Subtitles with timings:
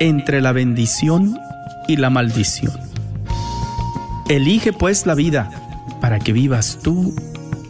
[0.00, 1.38] entre la bendición
[1.86, 2.72] y la maldición.
[4.28, 5.50] Elige pues la vida
[6.00, 7.14] para que vivas tú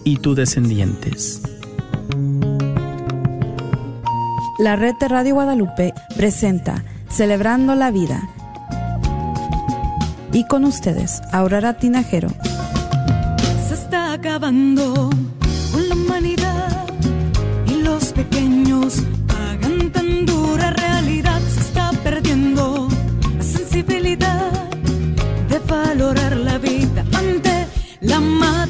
[0.04, 1.42] y tus descendientes.
[4.58, 8.28] La red de Radio Guadalupe presenta Celebrando la Vida.
[10.32, 12.28] Y con ustedes, Aurora Tinajero.
[13.68, 15.10] Se está acabando
[15.72, 16.59] con la humanidad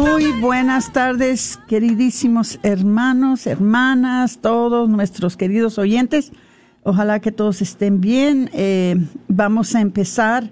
[0.00, 6.32] Muy buenas tardes, queridísimos hermanos, hermanas, todos nuestros queridos oyentes.
[6.84, 8.48] Ojalá que todos estén bien.
[8.54, 8.96] Eh,
[9.28, 10.50] vamos a empezar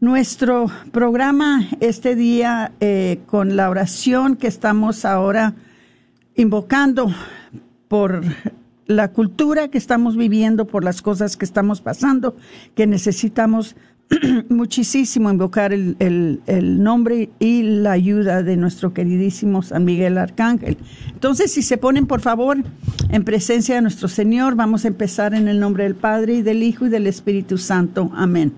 [0.00, 5.54] nuestro programa este día eh, con la oración que estamos ahora
[6.34, 7.14] invocando
[7.86, 8.22] por
[8.86, 12.36] la cultura que estamos viviendo, por las cosas que estamos pasando,
[12.74, 13.76] que necesitamos
[14.48, 20.76] muchísimo invocar el, el, nombre y la ayuda de nuestro queridísimo San Miguel Arcángel.
[21.12, 22.58] Entonces, si se ponen, por favor,
[23.10, 26.62] en presencia de nuestro Señor, vamos a empezar en el nombre del Padre y del
[26.62, 28.10] Hijo y del Espíritu Santo.
[28.14, 28.52] Amén.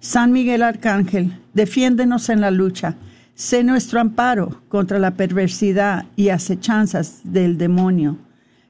[0.00, 2.96] San Miguel Arcángel, defiéndenos en la lucha.
[3.34, 8.18] Sé nuestro amparo contra la perversidad y acechanzas del demonio.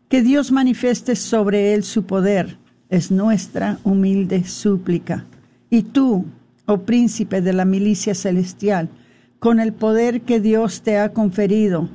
[0.09, 2.59] Que Dios manifieste sobre él su poder.
[2.89, 5.25] Es nuestra humilde súplica.
[5.71, 6.27] Y tú,
[6.67, 8.91] oh príncipe de la milicia celestial,
[9.39, 11.89] con el poder que Dios te ha conferido,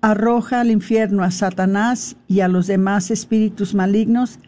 [0.00, 4.38] arroja al infierno a Satanás y a los demás espíritus malignos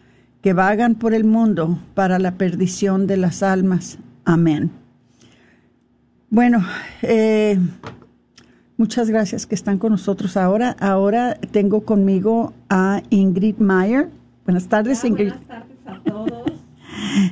[0.41, 3.97] que vagan por el mundo para la perdición de las almas.
[4.25, 4.69] Amén.
[6.29, 6.63] Bueno,
[7.01, 7.57] eh,
[8.77, 10.75] muchas gracias que están con nosotros ahora.
[10.79, 14.09] Ahora tengo conmigo a Ingrid Mayer.
[14.45, 15.29] Buenas tardes, Ingrid.
[15.29, 16.44] Buenas tardes a todos.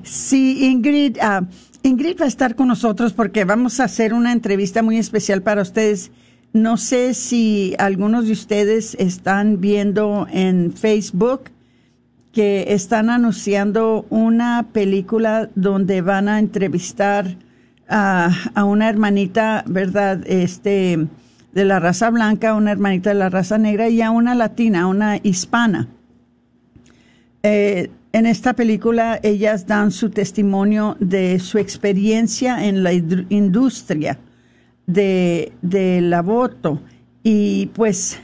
[0.03, 1.46] Sí, Ingrid, uh,
[1.81, 5.62] Ingrid va a estar con nosotros porque vamos a hacer una entrevista muy especial para
[5.62, 6.12] ustedes.
[6.52, 11.46] No sé si algunos de ustedes están viendo en Facebook
[12.34, 17.38] que están anunciando una película donde van a entrevistar
[17.88, 18.31] a,
[18.66, 20.22] una hermanita, ¿verdad?
[20.25, 21.08] Este,
[21.53, 25.18] de la raza blanca, una hermanita de la raza negra y a una latina, una
[25.22, 25.88] hispana.
[27.44, 34.19] Eh, en esta película ellas dan su testimonio de su experiencia en la industria
[34.85, 36.79] de, del aborto
[37.23, 38.19] y pues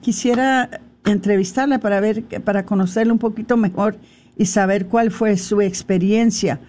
[0.00, 3.98] quisiera entrevistarla para ver, para conocerla un poquito mejor
[4.38, 6.60] y saber cuál fue su experiencia.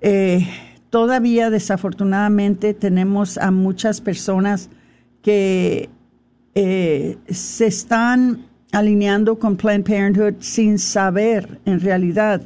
[0.00, 0.48] Eh,
[0.88, 4.70] todavía desafortunadamente tenemos a muchas personas
[5.20, 5.90] que
[6.54, 12.42] eh, se están alineando con Planned Parenthood sin saber en realidad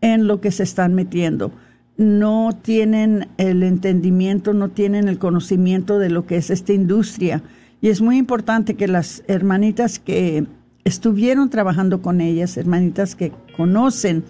[0.00, 1.52] en lo que se están metiendo.
[1.96, 7.42] No tienen el entendimiento, no tienen el conocimiento de lo que es esta industria.
[7.80, 10.44] Y es muy importante que las hermanitas que
[10.84, 14.24] estuvieron trabajando con ellas, hermanitas que conocen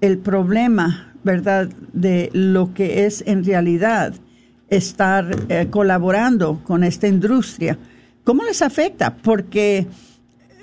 [0.00, 4.14] el problema, ¿verdad?, de lo que es en realidad
[4.70, 7.78] estar eh, colaborando con esta industria.
[8.24, 9.16] ¿Cómo les afecta?
[9.16, 9.86] Porque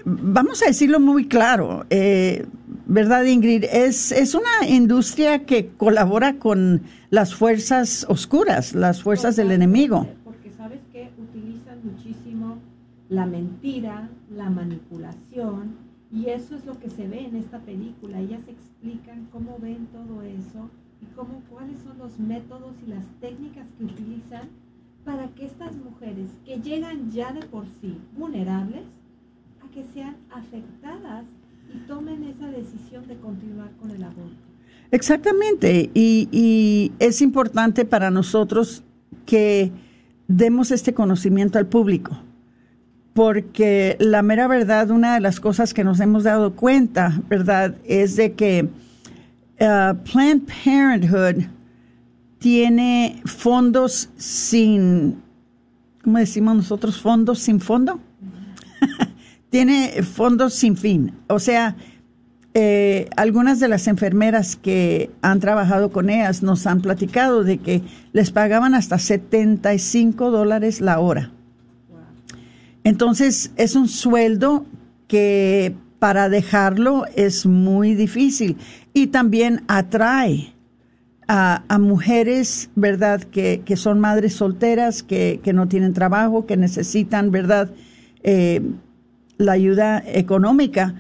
[0.06, 2.46] vamos a decirlo muy claro, eh,
[2.86, 3.66] ¿verdad, Ingrid?
[3.66, 10.08] Es, es una industria que colabora con las fuerzas oscuras, las fuerzas del enemigo.
[10.24, 12.58] Porque sabes que utilizan muchísimo
[13.10, 15.76] la mentira, la manipulación,
[16.12, 18.20] y eso es lo que se ve en esta película.
[18.20, 20.70] Ellas explican cómo ven todo eso
[21.02, 24.50] y cómo, cuáles son los métodos y las técnicas que utilizan
[25.04, 28.84] para que estas mujeres que llegan ya de por sí vulnerables,
[29.76, 31.26] que sean afectadas
[31.74, 34.38] y tomen esa decisión de continuar con el aborto.
[34.90, 38.84] Exactamente, y, es importante para nosotros
[39.26, 39.74] que
[40.30, 42.18] demos este conocimiento al público,
[43.14, 48.16] porque la mera verdad, una de las cosas que nos hemos dado cuenta, ¿verdad?, es
[48.16, 48.70] de que
[49.60, 51.44] uh, Planned Parenthood
[52.38, 55.22] tiene fondos sin,
[56.02, 57.02] ¿cómo decimos nosotros?
[57.02, 58.00] Fondos sin fondo.
[59.56, 61.14] Tiene fondos sin fin.
[61.30, 61.78] O sea,
[62.54, 67.82] eh, algunas de las enfermeras que han trabajado con ellas nos han platicado de que
[68.12, 71.32] les pagaban hasta 75 dólares la hora.
[72.84, 74.66] Entonces, es un sueldo
[75.08, 78.58] que para dejarlo es muy difícil
[78.94, 80.54] y también atrae
[81.30, 87.72] a, mujeres, ¿verdad?, que, son madres solteras, que, no tienen trabajo, que necesitan, ¿verdad?,
[88.22, 88.62] eh,
[89.38, 90.96] la ayuda económica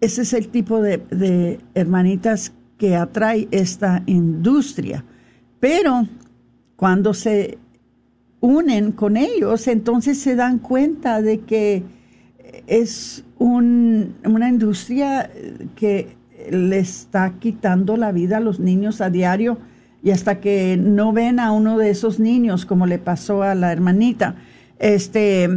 [0.00, 5.04] ese es el tipo de, hermanitas que atrae esta industria.
[5.60, 6.06] Pero
[6.76, 7.58] cuando se
[8.40, 11.82] unen con ellos, entonces se dan cuenta de que
[12.66, 15.30] es una industria
[15.76, 16.16] que
[16.50, 19.58] le está quitando la vida a los niños a diario
[20.02, 23.70] y hasta que no ven a uno de esos niños, como le pasó a la
[23.70, 24.36] hermanita,
[24.80, 25.48] este,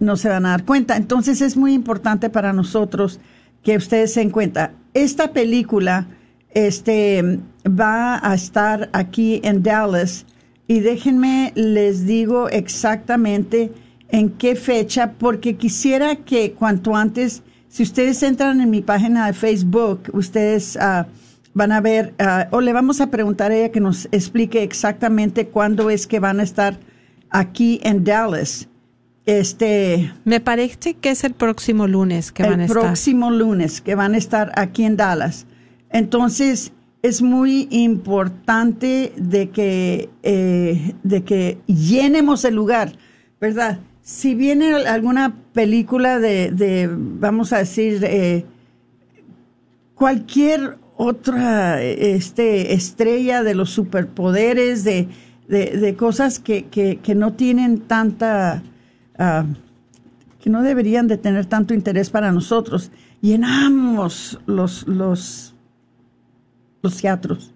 [0.00, 0.96] no se van a dar cuenta.
[0.96, 3.20] Entonces es muy importante para nosotros
[3.62, 4.72] que ustedes se den cuenta.
[4.94, 6.08] Esta película
[6.50, 7.38] este,
[7.68, 10.26] va a estar aquí en Dallas
[10.66, 13.70] y déjenme les digo exactamente
[14.08, 19.32] en qué fecha, porque quisiera que cuanto antes, si ustedes entran en mi página de
[19.32, 21.04] Facebook, ustedes uh,
[21.54, 25.46] van a ver, uh, o le vamos a preguntar a ella que nos explique exactamente
[25.48, 26.78] cuándo es que van a estar
[27.32, 28.68] aquí en Dallas.
[29.24, 32.76] Este, me parece que es el próximo lunes que van a estar.
[32.78, 35.46] El próximo lunes que van a estar aquí en Dallas.
[35.90, 42.92] Entonces es muy importante de que eh, de que llenemos el lugar,
[43.40, 43.80] ¿verdad?
[44.02, 48.44] Si viene alguna película de, vamos a decir, eh,
[49.94, 55.08] cualquier otra este, estrella de los superpoderes, de,
[55.48, 58.62] de, cosas que, que, que no tienen tanta
[59.18, 59.44] Ah,
[60.40, 62.90] que no deberían de tener tanto interés para nosotros.
[63.20, 65.54] Llenamos los, los,
[66.82, 67.54] los teatros.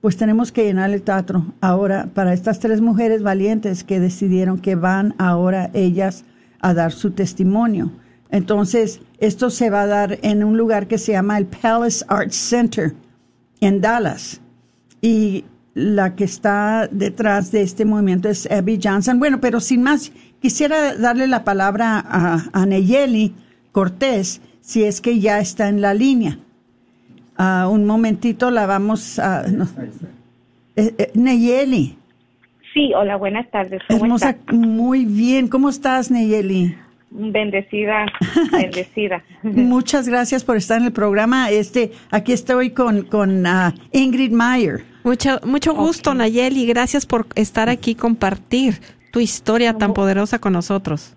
[0.00, 4.76] Pues tenemos que llenar el teatro ahora para estas tres mujeres valientes que decidieron que
[4.76, 6.24] van ahora ellas
[6.60, 7.90] a dar su testimonio.
[8.30, 12.36] Entonces, esto se va a dar en un lugar que se llama el Palace Arts
[12.36, 12.94] Center
[13.60, 14.40] en Dallas.
[15.00, 15.44] Y
[15.76, 19.18] la que está detrás de este movimiento es Abby Johnson.
[19.18, 22.04] Bueno, pero sin más, Quisiera darle la palabra
[22.52, 23.34] a, Neyeli
[23.72, 26.38] Cortés, si es que ya está en la línea.
[27.38, 29.44] Uh, un momentito la vamos a...
[30.76, 31.96] Eh, eh, Neyeli.
[32.72, 33.82] Sí, hola, buenas tardes.
[33.88, 35.48] Hermosa, muy bien.
[35.48, 36.76] ¿Cómo estás, Neyeli?
[37.18, 38.06] Bendecida,
[38.52, 39.24] bendecida.
[39.42, 41.50] Muchas gracias por estar en el programa.
[41.50, 44.84] Este, aquí estoy con, con uh, Ingrid Meyer.
[45.02, 46.66] Mucho, mucho gusto, Nayeli.
[46.66, 48.74] Gracias por estar aquí compartir
[49.12, 51.16] tu historia tan poderosa con nosotros.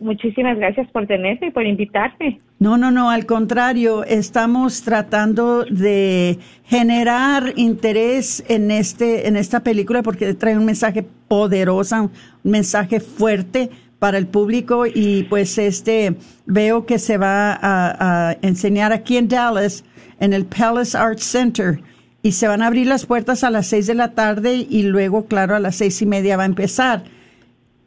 [0.00, 2.40] Muchísimas gracias por tenerme y por invitarme.
[2.58, 10.02] No, no, no, al contrario, estamos tratando de generar interés en este en esta película
[10.02, 12.10] porque trae un mensaje poderoso,
[12.42, 13.70] un mensaje fuerte
[14.04, 19.82] para el público y pues este veo que se va a, enseñar aquí en Dallas
[20.20, 21.80] en el Palace Arts Center
[22.20, 25.24] y se van a abrir las puertas a las seis de la tarde y luego
[25.24, 27.04] claro a las seis y media va a empezar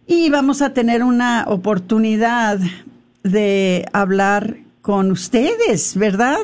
[0.07, 2.57] y vamos a tener una oportunidad
[3.21, 6.39] de hablar con ustedes, ¿verdad?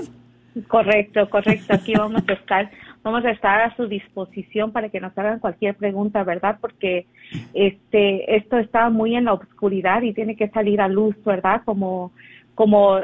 [0.67, 1.73] Correcto, correcto.
[1.73, 2.69] Aquí vamos a estar,
[3.03, 6.57] vamos a estar a su disposición para que nos hagan cualquier pregunta, ¿verdad?
[6.61, 7.05] Porque
[7.53, 11.61] este, esto está muy en la oscuridad y tiene que salir a luz, ¿verdad?
[11.65, 12.11] Como,
[12.55, 12.99] como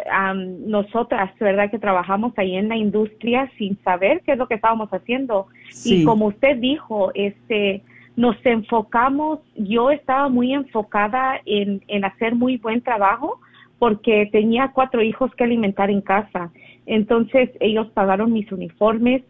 [0.65, 1.69] nosotras, ¿verdad?
[1.69, 5.47] Que trabajamos ahí en la industria sin saber qué es lo que estábamos haciendo.
[5.83, 7.83] Y como usted dijo, este,
[8.15, 13.39] nos enfocamos, yo estaba muy enfocada en, en hacer muy buen trabajo
[13.79, 16.51] porque tenía cuatro hijos que alimentar en casa.
[16.85, 19.23] Entonces ellos pagaron mis uniformes,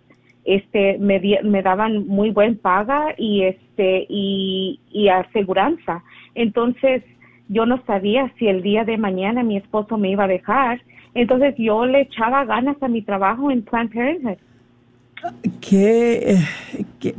[0.49, 6.03] este, me, me daban muy buen paga y este, y, y aseguranza.
[6.33, 7.03] Entonces
[7.49, 10.81] yo no sabía si el día de mañana mi esposo me iba a dejar.
[11.13, 14.37] Entonces yo le echaba ganas a mi trabajo en Planned Parenthood
[15.61, 16.37] que,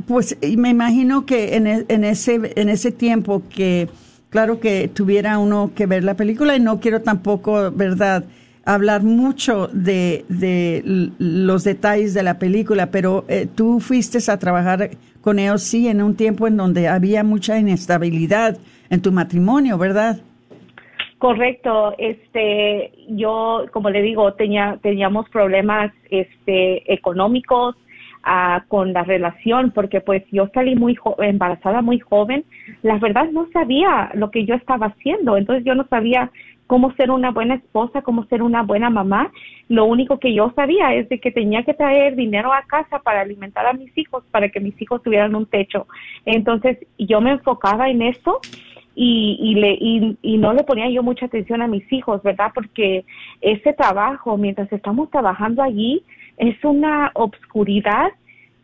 [0.07, 3.89] pues me imagino que en, e, en, ese en ese tiempo que
[4.29, 8.23] claro que tuviera uno que ver la película y no quiero tampoco verdad
[8.65, 14.91] hablar mucho de, de los detalles de la película, pero eh, tú fuiste a trabajar
[15.21, 18.57] con ellos, sí, en un tiempo en donde había mucha inestabilidad
[18.89, 20.21] en tu matrimonio, ¿verdad?
[21.17, 27.75] Correcto, este, yo, como le digo, tenía, teníamos problemas, este, económicos,
[28.23, 32.43] ah, con la relación, porque pues yo salí muy embarazada muy joven,
[32.81, 36.31] la verdad no sabía lo que yo estaba haciendo, entonces yo no sabía
[36.71, 39.29] cómo ser una buena esposa, cómo ser una buena mamá.
[39.67, 43.19] Lo único que yo sabía es de que tenía que traer dinero a casa para
[43.19, 45.85] alimentar a mis hijos, para que mis hijos tuvieran un techo.
[46.23, 48.39] Entonces yo me enfocaba en eso
[48.95, 52.53] y, y, le, y, y, no le ponía yo mucha atención a mis hijos, ¿verdad?
[52.55, 53.03] Porque
[53.41, 56.03] ese trabajo, mientras estamos trabajando allí,
[56.37, 58.13] es una obscuridad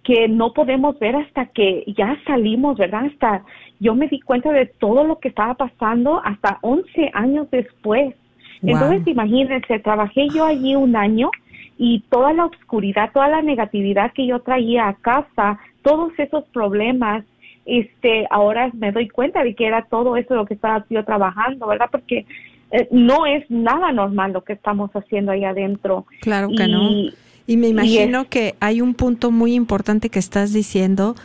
[0.08, 3.08] que no podemos ver hasta que ya salimos, ¿verdad?
[3.08, 3.44] Hasta
[3.82, 8.16] yo me di cuenta de todo lo que estaba pasando hasta 11 años después.
[8.62, 11.30] Entonces, imagínense, trabajé yo allí un año
[11.78, 17.26] y toda la oscuridad, toda la negatividad que yo traía a casa, todos esos problemas,
[17.66, 21.68] este, ahora me doy cuenta de que era todo eso lo que estaba yo trabajando,
[21.68, 21.90] ¿verdad?
[21.92, 22.26] Porque
[22.72, 26.06] eh, no es nada normal lo que estamos haciendo ahí adentro.
[26.22, 27.10] Claro que no
[27.48, 31.16] y me imagino que hay un punto muy importante que estás diciendo,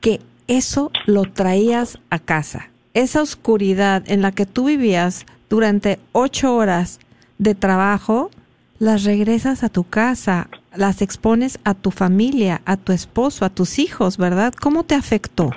[0.00, 2.68] que eso lo traías a casa.
[2.92, 7.00] Esa oscuridad en la que tú vivías durante ocho horas
[7.38, 8.30] de trabajo,
[8.78, 13.78] las regresas a tu casa, las expones a tu familia, a tu esposo, a tus
[13.78, 14.52] hijos, ¿verdad?
[14.52, 15.50] ¿Cómo te afectó?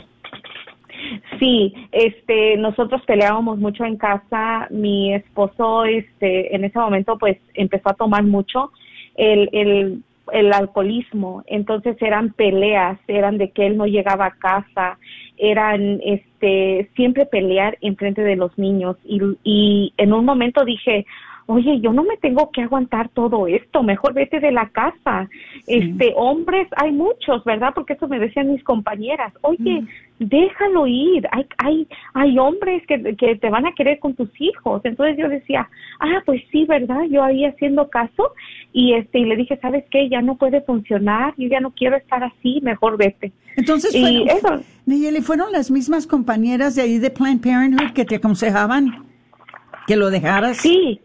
[1.38, 4.68] Sí, este, nosotros peleábamos mucho en casa.
[4.70, 8.72] Mi esposo, este, en ese momento, pues, empezó a tomar mucho
[9.16, 14.98] el, el, el alcoholismo, entonces eran peleas, eran de que él no llegaba a casa,
[15.38, 18.98] eran este siempre pelear en frente de los niños.
[19.04, 21.06] Y, y en un momento dije,
[21.48, 25.30] oye, yo no me tengo que aguantar todo esto, mejor vete de la casa.
[25.68, 27.72] Este, hombres hay muchos, ¿verdad?
[27.74, 29.88] Porque eso me decían mis compañeras, oye, mm.
[30.20, 34.82] déjalo ir, hay, hay, hay hombres que, que te van a querer con tus hijos.
[34.84, 35.70] Entonces yo decía,
[36.00, 37.04] ah, pues sí, ¿verdad?
[37.10, 38.34] Yo ahí haciendo caso
[38.74, 40.10] y este, y le dije, ¿sabes qué?
[40.10, 43.32] Ya no puede funcionar, yo ya no quiero estar así, mejor vete.
[43.58, 48.16] Entonces, y eso, Nayeli, ¿fueron las mismas compañeras de ahí de Planned Parenthood que te
[48.16, 49.06] aconsejaban
[49.88, 50.58] que lo dejaras?
[50.58, 51.02] Sí,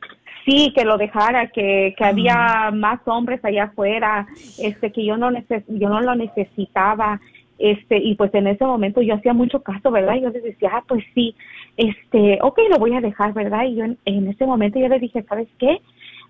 [0.47, 4.27] sí, que lo dejara, que, que había más hombres allá afuera,
[4.59, 7.21] este, que yo no, neces yo no lo necesitaba,
[7.59, 10.17] este, y pues en ese momento yo hacía mucho caso, ¿verdad?
[10.17, 11.35] Yo les decía, ah, pues sí,
[11.77, 13.65] este, ok, lo voy a dejar, ¿verdad?
[13.65, 15.81] Y yo en, en ese momento yo le dije, ¿sabes qué?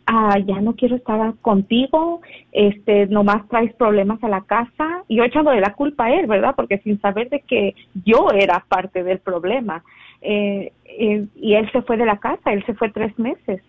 [0.06, 2.20] Ah, ya no quiero estar contigo,
[2.52, 6.54] este, nomás traes problemas a la casa, y yo echándole la culpa a él, ¿verdad?
[6.56, 9.82] Porque sin saber de que yo era parte del problema.
[10.23, 13.61] Eh, eh, y él se fue de la casa, él se fue tres meses.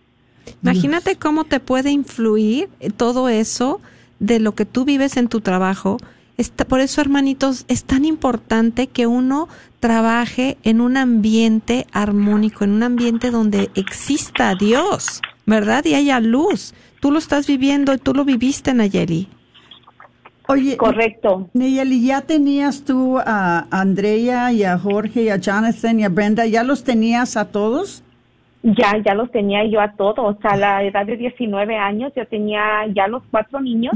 [0.62, 3.80] Imagínate cómo te puede influir todo eso
[4.18, 5.98] de lo que tú vives en tu trabajo.
[6.68, 9.48] por eso, hermanitos, es tan importante que uno
[9.80, 15.84] trabaje en un ambiente armónico, en un ambiente donde exista Dios, ¿verdad?
[15.84, 16.74] Y haya luz.
[17.00, 19.28] Tú lo estás viviendo y tú lo viviste, Nayeli.
[20.48, 21.50] Oye, correcto.
[21.52, 26.46] Nayeli, ¿ya tenías tú a Andrea y a Jorge y a Jonathan y a Brenda?
[26.46, 28.02] ¿Ya los tenías a todos?
[28.62, 30.36] Ya, ya los tenía yo a todos.
[30.42, 33.94] A la edad de 19 años yo tenía ya los cuatro niños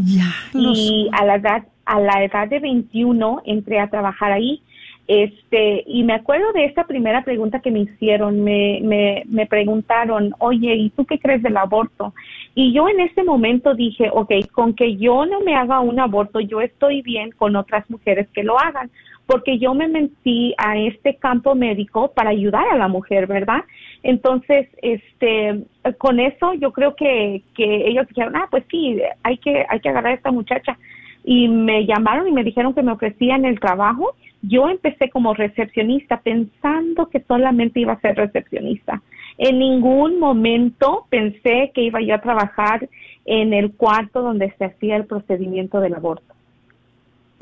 [0.54, 4.62] y a la edad a la edad de 21 entré a trabajar ahí.
[5.08, 10.32] Este, y me acuerdo de esta primera pregunta que me hicieron, me, me, me preguntaron,
[10.38, 12.14] oye, ¿y tú qué crees del aborto?
[12.54, 16.38] Y yo en ese momento dije, ok, con que yo no me haga un aborto,
[16.38, 18.90] yo estoy bien con otras mujeres que lo hagan
[19.26, 23.64] porque yo me mentí a este campo médico para ayudar a la mujer, ¿verdad?
[24.02, 25.62] Entonces, este,
[25.98, 29.88] con eso yo creo que, que ellos dijeron, ah, pues sí, hay que, hay que
[29.88, 30.76] agarrar a esta muchacha.
[31.24, 34.16] Y me llamaron y me dijeron que me ofrecían el trabajo.
[34.42, 39.00] Yo empecé como recepcionista pensando que solamente iba a ser recepcionista.
[39.38, 42.88] En ningún momento pensé que iba yo a trabajar
[43.24, 46.34] en el cuarto donde se hacía el procedimiento del aborto.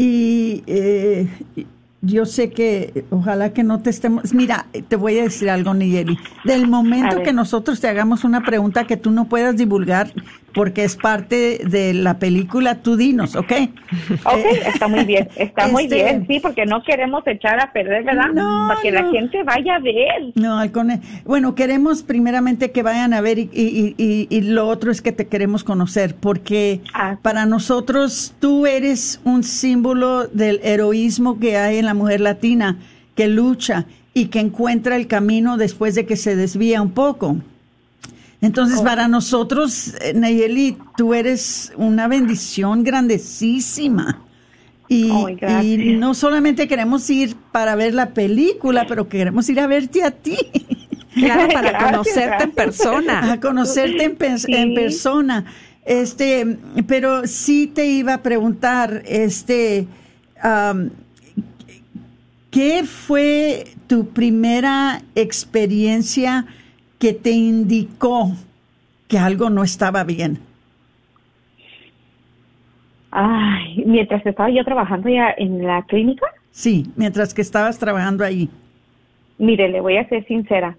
[0.02, 1.28] Y eh,
[2.00, 4.32] yo sé que ojalá que no te estemos.
[4.32, 6.18] Mira, te voy a decir algo, Nigeli.
[6.44, 10.10] Del momento que nosotros te hagamos una pregunta que tú no puedas divulgar,
[10.54, 13.52] porque es parte de la película, tú dinos, ¿ok?
[14.24, 17.72] Ok, eh, está muy bien, está muy este, bien, sí, porque no queremos echar a
[17.72, 18.30] perder, ¿verdad?
[18.34, 20.32] No, Para que la gente vaya a ver.
[20.34, 20.60] No,
[21.24, 25.26] bueno, queremos primeramente que vayan a ver y, y, y, lo otro es que te
[25.26, 27.16] queremos conocer, porque ah.
[27.22, 32.78] para nosotros tú eres un símbolo del heroísmo que hay en la mujer latina,
[33.14, 37.36] que lucha y que encuentra el camino después de que se desvía un poco.
[38.42, 44.22] Entonces, para nosotros, eh, Nayeli, tú eres una bendición grandísima.
[44.88, 45.12] Y,
[45.62, 50.10] y, no solamente queremos ir para ver la película, pero queremos ir a verte a
[50.10, 50.36] ti.
[51.14, 53.32] Claro, para conocerte en persona.
[53.32, 54.16] A conocerte en,
[54.48, 55.44] en, persona.
[55.84, 59.86] Este, pero sí te iba a preguntar, este,
[62.50, 66.46] ¿qué fue tu primera experiencia
[67.00, 68.30] que te indicó
[69.08, 70.38] que algo no estaba bien?
[73.10, 76.26] Ay, mientras estaba yo trabajando ya en la clínica.
[76.52, 78.48] Sí, mientras que estabas trabajando ahí.
[79.38, 80.76] Mire, le voy a ser sincera.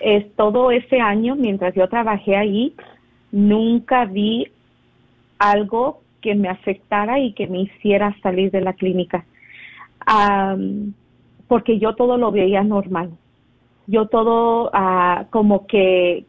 [0.00, 2.74] Es todo ese año, mientras yo trabajé ahí,
[3.30, 4.48] nunca vi
[5.38, 9.24] algo que me afectara y que me hiciera salir de la clínica.
[11.46, 13.10] porque yo todo lo veía normal.
[13.88, 16.24] Yo todo uh, como que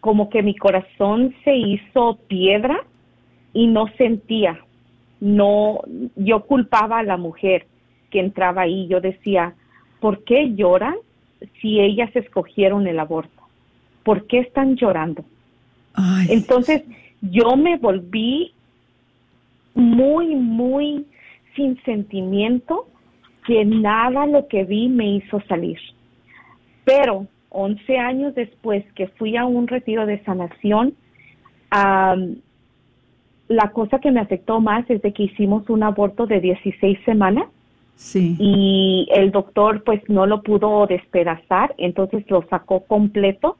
[0.00, 2.84] como que mi corazón se hizo piedra
[3.52, 4.58] y no sentía.
[5.20, 5.80] No,
[6.16, 7.66] yo culpaba a la mujer
[8.10, 8.88] que entraba ahí.
[8.88, 9.54] Yo decía,
[10.00, 10.96] ¿por qué lloran
[11.60, 13.42] si ellas escogieron el aborto?
[14.02, 15.24] ¿Por qué están llorando?
[16.28, 16.82] Entonces,
[17.20, 18.52] yo me volví
[19.74, 21.06] muy, muy
[21.54, 22.86] sin sentimiento
[23.46, 25.78] que nada lo que vi me hizo salir.
[26.84, 30.94] Pero 11 años después que fui a un retiro de sanación,
[33.48, 37.46] la cosa que me afectó más es de que hicimos un aborto de 16 semanas.
[37.94, 38.36] Sí.
[38.38, 43.56] Y el doctor pues no lo pudo despedazar, entonces lo sacó completo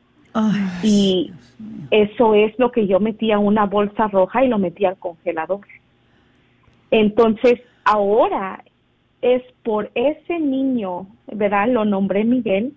[0.83, 1.31] y
[1.91, 5.61] eso es lo que yo metía una bolsa roja y lo metía al congelador.
[6.91, 8.65] Entonces, ahora
[9.21, 11.69] es por ese niño, ¿verdad?
[11.69, 12.73] Lo nombré Miguel.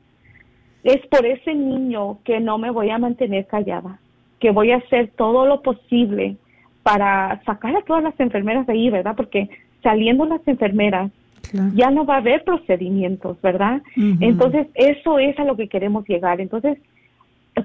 [0.86, 4.00] Es por ese niño que no me voy a mantener callada,
[4.40, 6.38] que voy a hacer todo lo posible
[6.84, 9.16] para sacar a todas las enfermeras de ahí, ¿verdad?
[9.18, 9.50] Porque
[9.82, 11.12] saliendo las enfermeras,
[11.74, 13.82] ya no va a haber procedimientos, ¿verdad?
[13.96, 16.40] Entonces, eso es a lo que queremos llegar.
[16.40, 16.78] Entonces,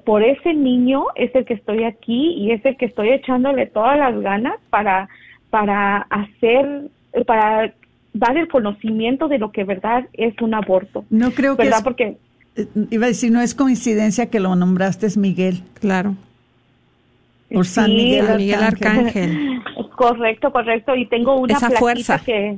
[0.05, 3.99] por ese niño es el que estoy aquí y es el que estoy echándole todas
[3.99, 5.09] las ganas para,
[5.51, 6.89] para hacer,
[7.27, 7.75] para
[8.15, 11.05] dar el conocimiento de lo que verdad es un aborto.
[11.11, 12.17] No creo que es, porque
[12.91, 15.63] iba a decir no es coincidencia que lo nombraste es Miguel.
[15.75, 16.17] Claro.
[17.53, 19.63] Por San Miguel, Arcángel.
[19.97, 20.97] Correcto, correcto.
[20.97, 22.19] Y tengo una Esa fuerza.
[22.25, 22.57] que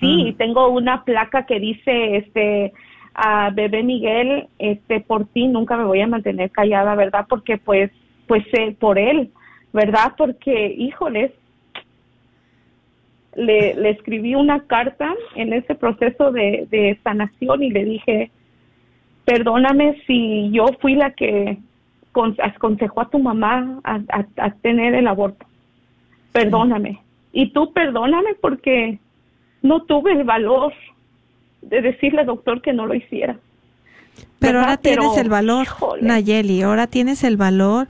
[0.00, 0.34] sí, ah.
[0.38, 2.72] tengo una placa que dice este
[3.14, 7.26] a bebé Miguel, este, por ti nunca me voy a mantener callada, ¿verdad?
[7.28, 7.90] Porque pues,
[8.26, 9.30] pues eh, por él,
[9.72, 10.14] ¿verdad?
[10.16, 11.30] Porque, híjoles,
[13.36, 18.30] le, le escribí una carta en ese proceso de, de sanación y le dije,
[19.24, 21.58] perdóname si yo fui la que
[22.42, 24.00] aconsejó a tu mamá a,
[24.36, 25.46] a, tener el aborto.
[26.32, 27.00] Perdóname.
[27.32, 28.98] Y tú perdóname porque
[29.62, 30.72] no tuve el valor
[31.62, 33.38] de decirle al doctor que no lo hiciera.
[34.38, 35.68] Pero ahora tienes el valor,
[36.00, 37.86] Nayeli, ahora tienes el valor.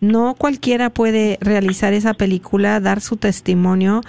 [0.00, 4.02] No cualquiera puede realizar esa película, dar su testimonio.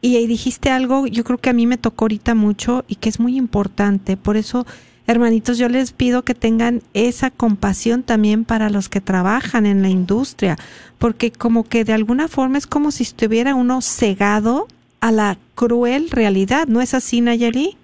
[0.00, 3.08] Y ahí dijiste algo, yo creo que a mí me tocó ahorita mucho y que
[3.08, 4.16] es muy importante.
[4.16, 4.66] Por eso,
[5.08, 9.88] hermanitos, yo les pido que tengan esa compasión también para los que trabajan en la
[9.88, 10.56] industria,
[10.98, 14.66] porque como que de alguna forma es como si estuviera uno cegado
[15.00, 17.76] a la cruel realidad, ¿no es así, Nayeli?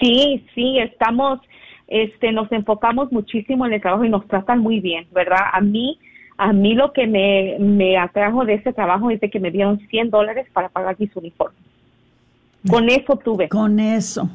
[0.00, 1.40] Sí, sí, estamos,
[1.88, 5.40] este, nos enfocamos muchísimo en el trabajo y nos tratan muy bien, ¿verdad?
[5.52, 5.98] A mí,
[6.38, 9.80] a mí lo que me, me atrajo de ese trabajo es de que me dieron
[9.88, 11.58] 100 dólares para pagar mis uniformes.
[12.68, 13.48] Con eso tuve.
[13.48, 14.30] Con eso.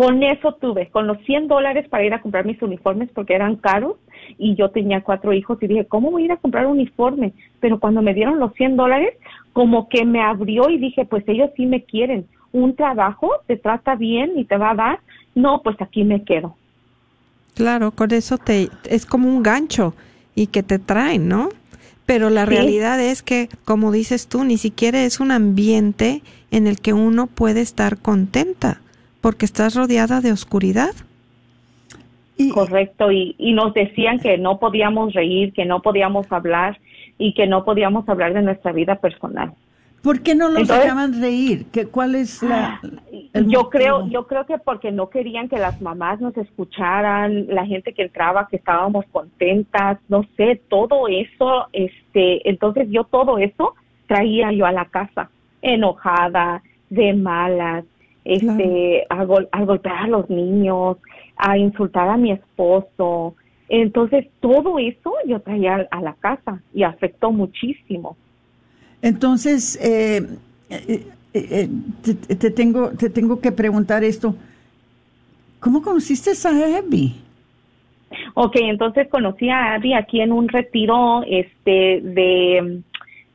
[0.00, 3.56] Con eso tuve, con los 100 dólares para ir a comprar mis uniformes porque eran
[3.56, 3.96] caros
[4.38, 7.34] y yo tenía cuatro hijos y dije, ¿cómo voy a ir a comprar un uniforme?
[7.60, 9.12] Pero cuando me dieron los 100 dólares,
[9.52, 13.94] como que me abrió y dije, pues ellos sí me quieren un trabajo, te trata
[13.94, 15.00] bien y te va a dar,
[15.34, 16.56] no, pues aquí me quedo.
[17.54, 19.92] Claro, con eso te es como un gancho
[20.34, 21.50] y que te traen, ¿no?
[22.06, 26.80] Pero la realidad es que, como dices tú, ni siquiera es un ambiente en el
[26.80, 28.80] que uno puede estar contenta,
[29.20, 30.94] porque estás rodeada de oscuridad.
[32.54, 36.78] Correcto, y, y nos decían que no podíamos reír, que no podíamos hablar
[37.18, 39.52] y que no podíamos hablar de nuestra vida personal.
[40.02, 41.66] ¿Por qué no los dejaban reír?
[41.70, 42.80] ¿Qué, ¿Cuál es la...?
[43.46, 47.92] yo creo, yo creo que porque no querían que las mamás nos escucharan, la gente
[47.92, 53.74] que entraba, que estábamos contentas, no sé, todo eso, este, entonces yo todo eso
[54.06, 55.30] traía yo a la casa,
[55.60, 57.84] enojada, de malas,
[58.24, 60.98] este, a, golpear a los niños,
[61.36, 63.34] a insultar a mi esposo,
[63.68, 68.16] Entonces, todo eso yo traía a la casa y afectó muchísimo.
[69.00, 70.26] Entonces, eh,
[70.68, 71.68] eh, eh,
[72.38, 74.34] te, tengo, te tengo que preguntar esto.
[75.60, 77.14] ¿Cómo conociste a Abby?
[78.34, 82.82] Ok, entonces conocí a Abby aquí en un retiro este, de,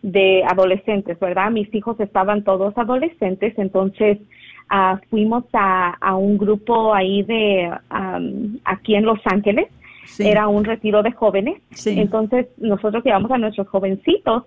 [0.02, 1.52] de adolescentes, ¿verdad?
[1.52, 4.18] Mis hijos estaban todos adolescentes, entonces
[4.72, 7.72] uh, fuimos a, a, un grupo ahí de
[8.66, 9.68] aquí en Los Ángeles.
[10.20, 11.62] Era un retiro de jóvenes.
[11.86, 14.44] Entonces nosotros llevamos a nuestros jovencitos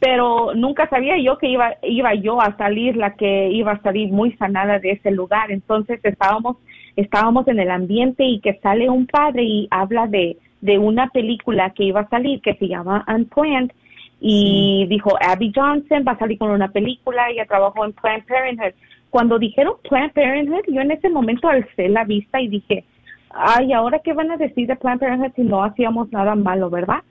[0.00, 4.10] pero nunca sabía yo que iba, iba yo a salir la que iba a salir
[4.10, 5.52] muy sanada de ese lugar.
[5.52, 6.56] Entonces estábamos,
[6.96, 11.70] estábamos en el ambiente y que sale un padre y habla de, de una película
[11.70, 13.72] que iba a salir que se llama Unplanned
[14.20, 18.72] y dijo Abby Johnson va a salir con una película, ella trabajó en Planned Parenthood.
[19.10, 22.84] Cuando dijeron Planned Parenthood, yo en ese momento alcé la vista y dije,
[23.30, 27.02] ay, ahora qué van a decir de Planned Parenthood si no hacíamos nada malo, ¿verdad?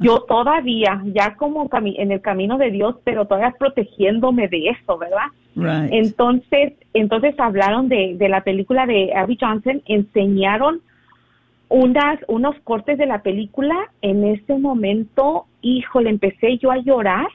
[0.00, 5.26] yo todavía, ya como en el camino de Dios, pero todavía protegiéndome de eso, ¿verdad?
[5.90, 10.80] Entonces, entonces hablaron de, de la película de Abby Johnson, enseñaron
[11.68, 13.76] unas, unos cortes de la película.
[14.00, 17.28] En ese momento, híjole, empecé yo a llorar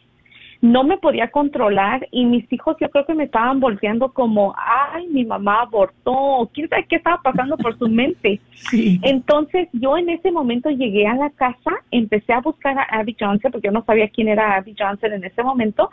[0.65, 5.07] no me podía controlar y mis hijos yo creo que me estaban volteando como, ay,
[5.07, 8.41] mi mamá abortó, quién sabe qué estaba pasando por su mente.
[9.03, 13.51] Entonces yo en ese momento llegué a la casa, empecé a buscar a Abby Johnson,
[13.51, 15.89] porque yo no sabía quién era Abby Johnson en ese momento,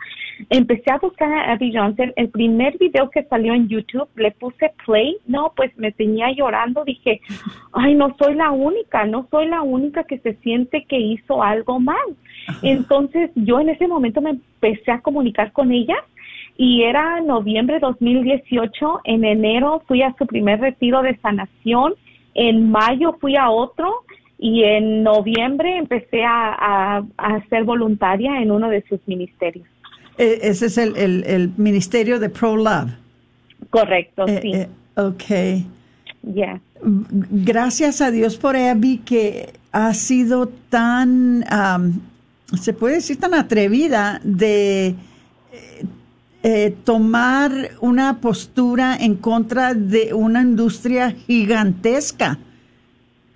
[0.49, 4.71] empecé a buscar a Abby Johnson, el primer video que salió en YouTube, le puse
[4.85, 7.21] play, no, pues me tenía llorando, dije,
[7.73, 11.79] ay, no soy la única, no soy la única que se siente que hizo algo
[11.79, 12.17] mal.
[12.61, 15.95] Entonces yo en ese momento me empecé a comunicar con ella
[16.57, 21.95] y era noviembre de 2018, en enero fui a su primer retiro de sanación,
[22.35, 24.03] en mayo fui a otro
[24.37, 29.65] y en noviembre empecé a, a, ser voluntaria en uno de sus ministerios.
[30.17, 32.91] E, ese es el, el, ministerio de Pro Love.
[33.69, 34.51] Correcto, eh, sí.
[34.53, 35.65] Eh, ok.
[36.81, 41.43] Gracias a Dios por Abby que ha sido tan
[42.59, 44.95] se puede decir, tan atrevida de eh,
[46.43, 52.37] eh, tomar una postura en contra de una industria gigantesca.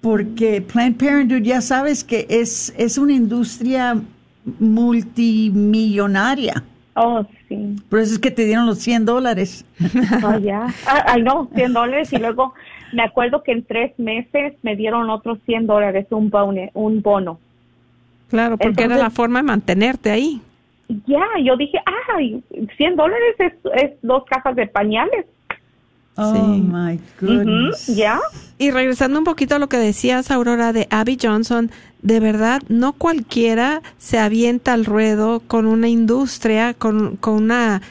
[0.02, 4.00] Porque Planned Parenthood ya sabes que es, es una industria
[4.60, 6.64] multimillonaria.
[6.96, 7.76] Oh, sí.
[7.90, 9.66] Por eso es que te dieron los 100 dólares.
[10.24, 10.68] Oh, ya.
[10.88, 12.54] Ah, ay, no, 100 dólares y luego
[12.92, 16.32] me acuerdo que en tres meses me dieron otros 100 dólares, un,
[16.74, 17.40] un bono.
[18.30, 20.42] Claro, porque era la forma de mantenerte ahí.
[21.06, 21.80] Ya, yo dije,
[22.16, 22.44] ay,
[22.78, 25.26] 100 dólares es, es dos cajas de pañales.
[26.16, 27.88] Oh my goodness.
[27.88, 28.20] ¿Ya?
[28.58, 31.70] Y regresando un poquito a lo que decías, Aurora, de Abby Johnson,
[32.02, 37.82] de verdad, no cualquiera se avienta al ruedo con una industria, con, con una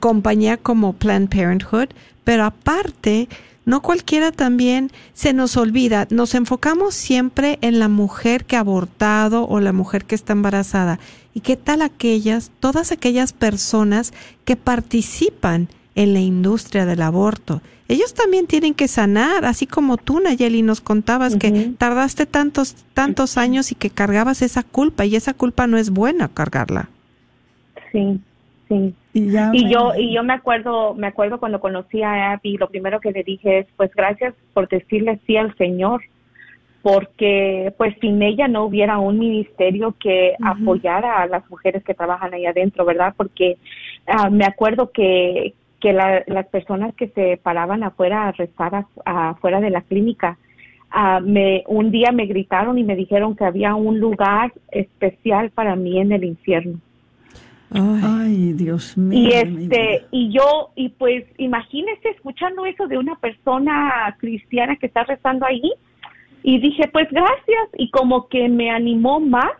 [0.00, 1.88] compañía como Planned Parenthood,
[2.24, 3.28] pero aparte,
[3.64, 9.46] no cualquiera también se nos olvida, nos enfocamos siempre en la mujer que ha abortado
[9.48, 10.98] o la mujer que está embarazada.
[11.32, 14.12] ¿Y qué tal aquellas, todas aquellas personas
[14.44, 17.62] que participan en la industria del aborto?
[17.88, 23.36] Ellos también tienen que sanar, así como tú, Nayeli, nos contabas que tardaste tantos, tantos
[23.36, 26.88] años y que cargabas esa culpa y esa culpa no es buena cargarla.
[27.92, 28.20] Sí.
[28.68, 28.94] Sí.
[29.12, 33.12] Y, yo y yo me acuerdo me acuerdo cuando conocí a Abby, lo primero que
[33.12, 36.02] le dije es pues gracias por decirle sí al Señor,
[36.82, 42.32] porque pues sin ella no hubiera un ministerio que apoyara a las mujeres que trabajan
[42.34, 43.14] ahí adentro, ¿verdad?
[43.16, 43.58] Porque
[44.06, 49.68] ah, me acuerdo que que las personas que se paraban afuera a rezar afuera de
[49.68, 50.38] la clínica,
[50.90, 55.76] ah, me, un día me gritaron y me dijeron que había un lugar especial para
[55.76, 56.80] mí en el infierno.
[57.74, 59.28] Ay, Dios mío.
[59.28, 65.04] Y este, y yo, y pues imagínese escuchando eso de una persona cristiana que está
[65.04, 65.72] rezando ahí,
[66.42, 69.50] y dije, pues gracias, y como que me animó más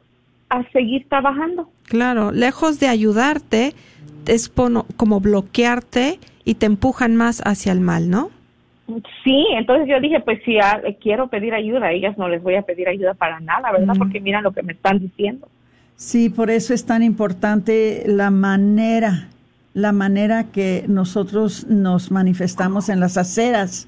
[0.51, 1.71] a seguir trabajando.
[1.85, 3.73] Claro, lejos de ayudarte,
[4.27, 8.31] es como bloquearte y te empujan más hacia el mal, ¿no?
[9.25, 10.59] Sí, entonces yo dije, pues si
[11.01, 13.95] quiero pedir ayuda, a ellas no les voy a pedir ayuda para nada, ¿verdad?
[13.97, 15.49] Porque mira lo que me están diciendo.
[15.97, 19.29] Sí, por eso es tan importante la manera,
[19.75, 23.87] la manera que nosotros nos manifestamos en las aceras.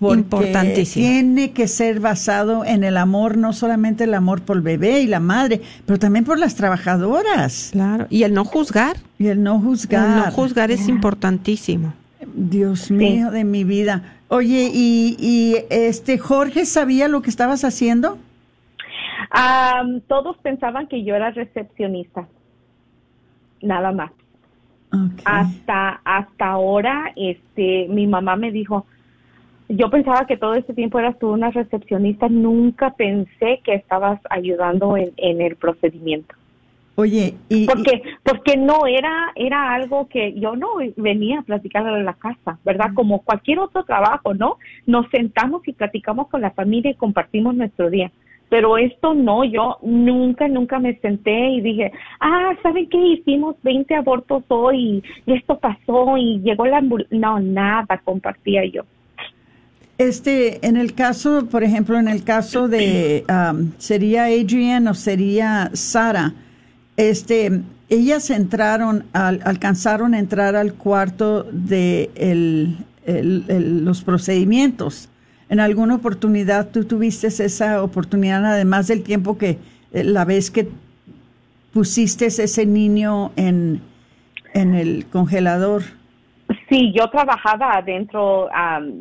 [0.00, 1.06] Importantísimo.
[1.06, 5.06] Tiene que ser basado en el amor, no solamente el amor por el bebé y
[5.06, 7.70] la madre, pero también por las trabajadoras.
[7.72, 8.98] Claro, y el no juzgar.
[9.18, 10.18] Y el no juzgar.
[10.18, 11.94] El no juzgar es importantísimo.
[12.34, 14.16] Dios mío de mi vida.
[14.28, 18.18] Oye, ¿y, y este Jorge sabía lo que estabas haciendo?
[20.06, 22.26] Todos pensaban que yo era recepcionista,
[23.62, 24.12] nada más.
[25.24, 28.86] Hasta hasta ahora, este, mi mamá me dijo,
[29.68, 34.96] yo pensaba que todo este tiempo eras tú una recepcionista, nunca pensé que estabas ayudando
[34.96, 36.34] en, en el procedimiento.
[36.98, 42.06] Oye, y, porque porque no era era algo que yo no venía a platicar en
[42.06, 42.92] la casa, ¿verdad?
[42.94, 44.56] Como cualquier otro trabajo, ¿no?
[44.86, 48.10] Nos sentamos y platicamos con la familia y compartimos nuestro día.
[48.48, 52.98] Pero esto no, yo nunca, nunca me senté y dije, ah, ¿saben qué?
[52.98, 57.18] Hicimos 20 abortos hoy y esto pasó y llegó la ambulancia.
[57.18, 58.82] No, nada compartía yo.
[59.98, 65.70] Este, en el caso, por ejemplo, en el caso de, um, ¿sería Adrian o sería
[65.72, 66.34] Sara?
[66.96, 72.10] Este, ellas entraron, alcanzaron a entrar al cuarto de
[73.06, 75.08] los procedimientos.
[75.48, 79.58] En alguna oportunidad tú tuviste esa oportunidad, además del tiempo que
[79.92, 80.68] eh, la vez que
[81.72, 83.80] pusiste ese niño en,
[84.54, 85.82] en el congelador.
[86.68, 88.48] Sí, yo trabajaba adentro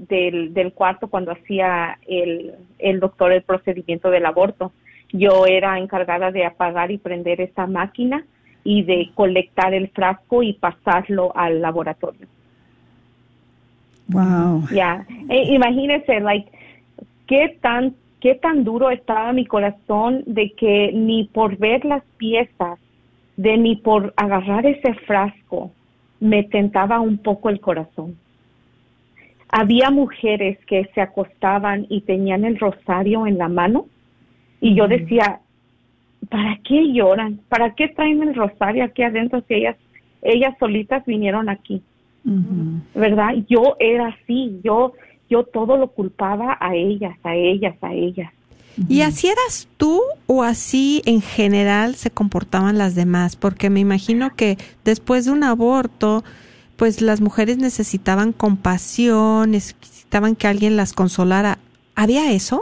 [0.10, 4.71] del, del, cuarto cuando hacía el, el doctor el procedimiento del aborto.
[5.12, 8.25] Yo era encargada de apagar y prender esta máquina
[8.63, 12.27] y de colectar el frasco y pasarlo al laboratorio.
[14.07, 14.67] Wow.
[14.71, 16.49] Ya, eh, imagínese, like,
[17.27, 22.79] qué tan, qué tan duro estaba mi corazón de que ni por ver las piezas,
[23.37, 25.71] de ni por agarrar ese frasco,
[26.19, 28.17] me tentaba un poco el corazón.
[29.49, 33.85] Había mujeres que se acostaban y tenían el rosario en la mano
[34.59, 35.39] y yo decía,
[36.29, 37.39] ¿para qué lloran?
[37.49, 39.77] ¿Para qué traen el rosario aquí adentro si ellas,
[40.21, 41.83] ellas solitas vinieron aquí?
[42.95, 43.35] ¿Verdad?
[43.47, 44.93] Yo era así, yo,
[45.29, 48.31] yo todo lo culpaba a ellas, a ellas, a ellas.
[48.89, 53.35] ¿Y así eras tú o así en general se comportaban las demás?
[53.35, 56.23] Porque me imagino que después de un aborto,
[56.75, 61.59] pues las mujeres necesitaban compasión, necesitaban que alguien las consolara.
[61.95, 62.61] ¿Había eso?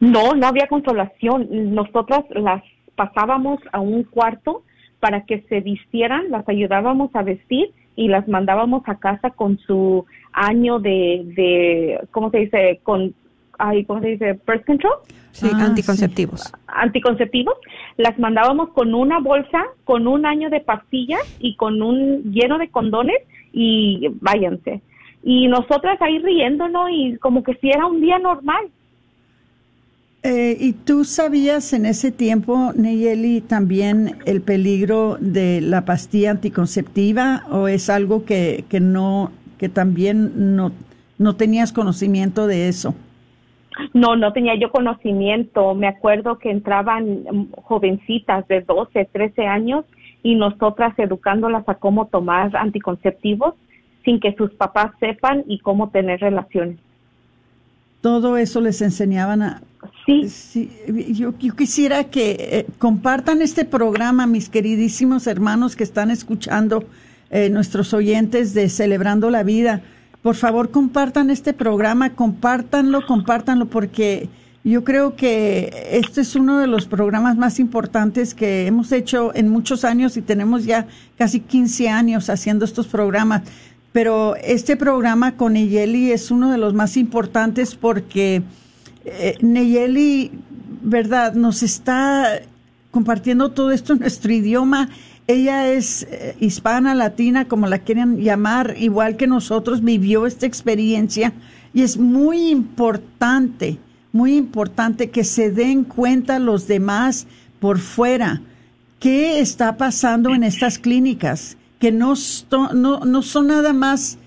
[0.00, 1.48] No, no había consolación.
[1.74, 2.62] Nosotras las
[2.94, 4.62] pasábamos a un cuarto
[5.00, 10.06] para que se vistieran, las ayudábamos a vestir y las mandábamos a casa con su
[10.32, 12.78] año de, de ¿cómo se dice?
[12.84, 13.12] Con,
[13.58, 14.38] ay, ¿cómo se dice?
[14.46, 14.92] Birth control.
[15.32, 16.52] Sí, ah, anticonceptivos.
[16.68, 17.56] Anticonceptivos.
[17.96, 22.68] Las mandábamos con una bolsa, con un año de pastillas y con un lleno de
[22.68, 23.18] condones
[23.52, 24.80] y váyanse.
[25.24, 28.68] Y nosotras ahí riéndonos y como que si era un día normal.
[30.30, 37.44] Eh, ¿Y tú sabías en ese tiempo, Neyeli, también el peligro de la pastilla anticonceptiva
[37.50, 40.72] o es algo que, que no, que también no,
[41.16, 42.94] no tenías conocimiento de eso?
[43.94, 45.74] No, no tenía yo conocimiento.
[45.74, 49.86] Me acuerdo que entraban jovencitas de 12, 13 años
[50.22, 53.54] y nosotras educándolas a cómo tomar anticonceptivos
[54.04, 56.76] sin que sus papás sepan y cómo tener relaciones.
[58.00, 59.62] Todo eso les enseñaban a,
[60.06, 60.70] Sí.
[61.12, 66.84] yo, quisiera que eh, compartan este programa, mis queridísimos hermanos que están escuchando,
[67.30, 69.82] eh, nuestros oyentes de Celebrando la Vida.
[70.22, 74.30] Por favor, compartan este programa, compártanlo, compártanlo, porque
[74.64, 79.50] yo creo que este es uno de los programas más importantes que hemos hecho en
[79.50, 80.86] muchos años y tenemos ya
[81.18, 83.42] casi 15 años haciendo estos programas.
[83.92, 88.42] Pero este programa con Eyeli es uno de los más importantes porque
[89.04, 90.30] eh, Neyeli,
[90.82, 91.34] ¿verdad?
[91.34, 92.40] Nos está
[92.90, 94.90] compartiendo todo esto en nuestro idioma.
[95.26, 101.32] Ella es eh, hispana, latina, como la quieren llamar, igual que nosotros, vivió esta experiencia
[101.74, 103.78] y es muy importante,
[104.12, 107.26] muy importante que se den cuenta los demás
[107.60, 108.42] por fuera
[108.98, 112.14] qué está pasando en estas clínicas, que no,
[112.74, 114.18] no, son nada más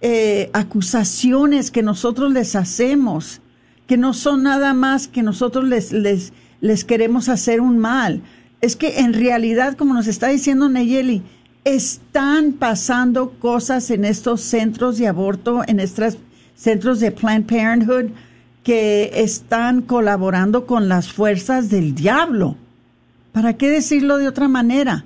[0.00, 3.40] eh, acusaciones que nosotros les hacemos,
[3.86, 8.22] que no son nada más que nosotros les, les, les queremos hacer un mal.
[8.60, 11.22] Es que en realidad, como nos está diciendo Nayeli,
[11.64, 16.18] están pasando cosas en estos centros de aborto, en estos
[16.54, 18.10] centros de Planned Parenthood,
[18.62, 22.56] que están colaborando con las fuerzas del diablo.
[23.32, 25.04] ¿Para qué decirlo de otra manera?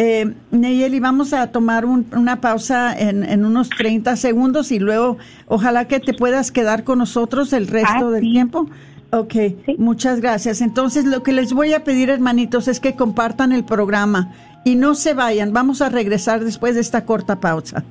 [0.00, 5.98] Eh, Nayeli, vamos a tomar una pausa en, unos 30 segundos y luego ojalá que
[5.98, 8.70] te puedas quedar con nosotros el resto ah, del tiempo.
[9.10, 9.34] Ok,
[9.76, 10.60] muchas gracias.
[10.60, 14.32] Entonces, lo que les voy a pedir, hermanitos, es que compartan el programa
[14.64, 15.52] y no se vayan.
[15.52, 17.82] Vamos a regresar después de esta corta pausa.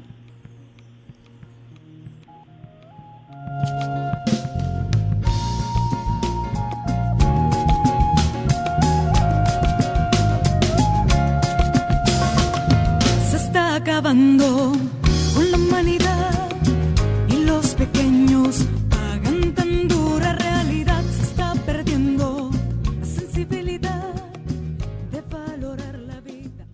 [13.88, 14.74] Acabando
[15.34, 16.50] con la humanidad
[17.30, 21.02] y los pequeños pagan tan dura realidad.
[21.10, 22.52] Se está perdiendo
[23.00, 24.14] la sensibilidad
[25.10, 26.68] de valorar la vida.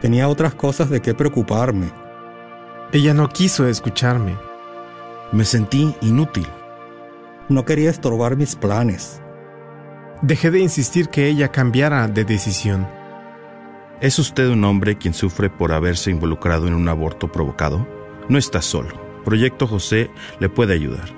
[0.00, 1.90] Tenía otras cosas de qué preocuparme.
[2.92, 4.36] Ella no quiso escucharme.
[5.32, 6.46] Me sentí inútil.
[7.50, 9.20] No quería estorbar mis planes.
[10.22, 12.88] Dejé de insistir que ella cambiara de decisión.
[14.00, 17.86] ¿Es usted un hombre quien sufre por haberse involucrado en un aborto provocado?
[18.30, 18.94] No está solo.
[19.24, 20.10] Proyecto José
[20.40, 21.17] le puede ayudar.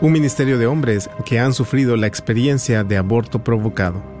[0.00, 4.17] un ministerio de hombres que han sufrido la experiencia de aborto provocado.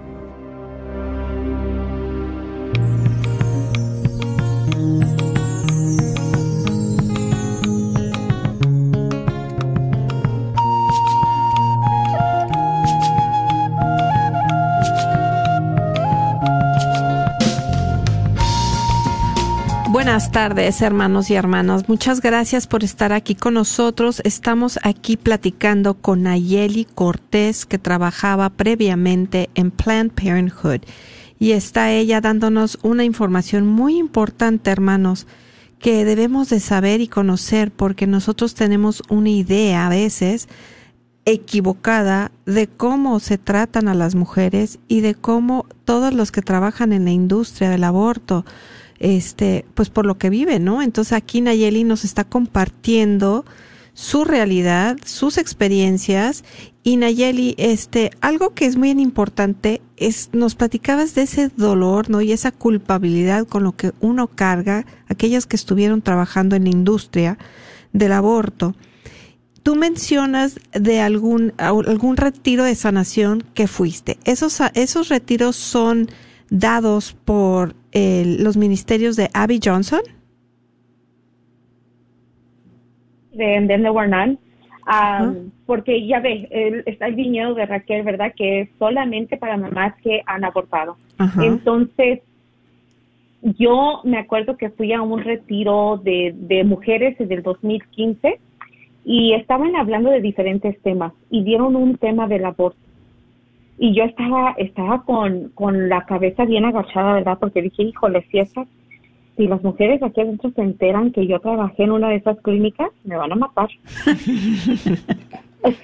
[20.28, 21.88] Buenas tardes, hermanos y hermanas.
[21.88, 24.20] Muchas gracias por estar aquí con nosotros.
[24.26, 30.80] Estamos aquí platicando con Nayeli Cortés, que trabajaba previamente en Planned Parenthood.
[31.38, 35.26] Y está ella dándonos una información muy importante, hermanos,
[35.78, 40.46] que debemos de saber y conocer porque nosotros tenemos una idea a veces
[41.24, 46.92] equivocada de cómo se tratan a las mujeres y de cómo todos los que trabajan
[46.92, 48.44] en la industria del aborto
[48.98, 50.82] este, pues por lo que vive, ¿no?
[50.82, 53.44] Entonces aquí Nayeli nos está compartiendo
[53.94, 56.44] su realidad, sus experiencias
[56.84, 62.20] y Nayeli, este, algo que es muy importante es, nos platicabas de ese dolor, ¿no?
[62.20, 67.38] Y esa culpabilidad con lo que uno carga, aquellos que estuvieron trabajando en la industria
[67.92, 68.74] del aborto.
[69.64, 74.16] Tú mencionas de algún, algún retiro de sanación que fuiste.
[74.24, 76.08] Esos, esos retiros son
[76.50, 80.00] dados por los ministerios de Abby Johnson?
[83.32, 84.38] De, de
[85.66, 88.32] porque ya ve, está el viñedo de Raquel, ¿verdad?
[88.34, 90.96] Que es solamente para mamás que han abortado.
[91.42, 92.20] Entonces,
[93.42, 98.40] yo me acuerdo que fui a un retiro de, de mujeres en el 2015
[99.04, 102.78] y estaban hablando de diferentes temas y dieron un tema del aborto.
[103.78, 107.38] Y yo estaba, estaba con, con la cabeza bien agachada, ¿verdad?
[107.38, 108.66] Porque dije, híjole, si esas,
[109.36, 112.90] si las mujeres aquí adentro se enteran que yo trabajé en una de esas clínicas,
[113.04, 113.68] me van a matar.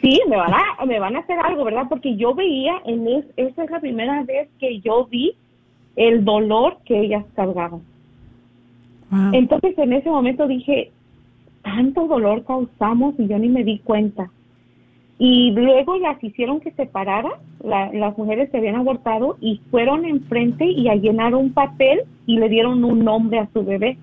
[0.01, 1.87] sí, me van a, me van a hacer algo, ¿verdad?
[1.89, 5.35] Porque yo veía, en esa es la primera vez que yo vi
[5.97, 7.83] el dolor que ellas cargaban.
[9.33, 10.91] Entonces en ese momento dije,
[11.63, 14.29] tanto dolor causamos y yo ni me di cuenta.
[15.19, 20.65] Y luego las hicieron que se pararan, las mujeres se habían abortado y fueron enfrente
[20.65, 23.97] y a llenar un papel y le dieron un nombre a su bebé.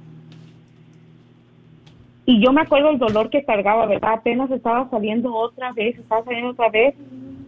[2.25, 4.13] Y yo me acuerdo el dolor que cargaba, ¿verdad?
[4.13, 6.95] Apenas estaba saliendo otra vez, estaba saliendo otra vez.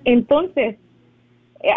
[0.04, 0.78] Entonces,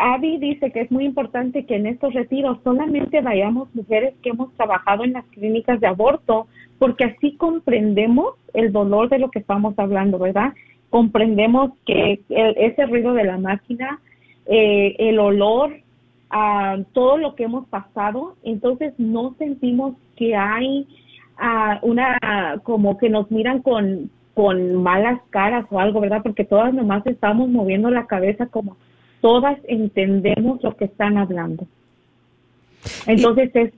[0.00, 4.52] Abby dice que es muy importante que en estos retiros solamente vayamos mujeres que hemos
[4.54, 6.48] trabajado en las clínicas de aborto,
[6.80, 10.52] porque así comprendemos el dolor de lo que estamos hablando, ¿verdad?
[10.96, 14.00] Comprendemos que ese ruido de la máquina,
[14.46, 15.76] eh, el olor,
[16.30, 20.88] a todo lo que hemos pasado, entonces no sentimos que hay
[21.38, 22.16] uh, una,
[22.62, 26.22] como que nos miran con, con malas caras o algo, ¿verdad?
[26.22, 28.78] Porque todas nomás estamos moviendo la cabeza como
[29.20, 31.66] todas entendemos lo que están hablando.
[33.06, 33.74] Entonces es,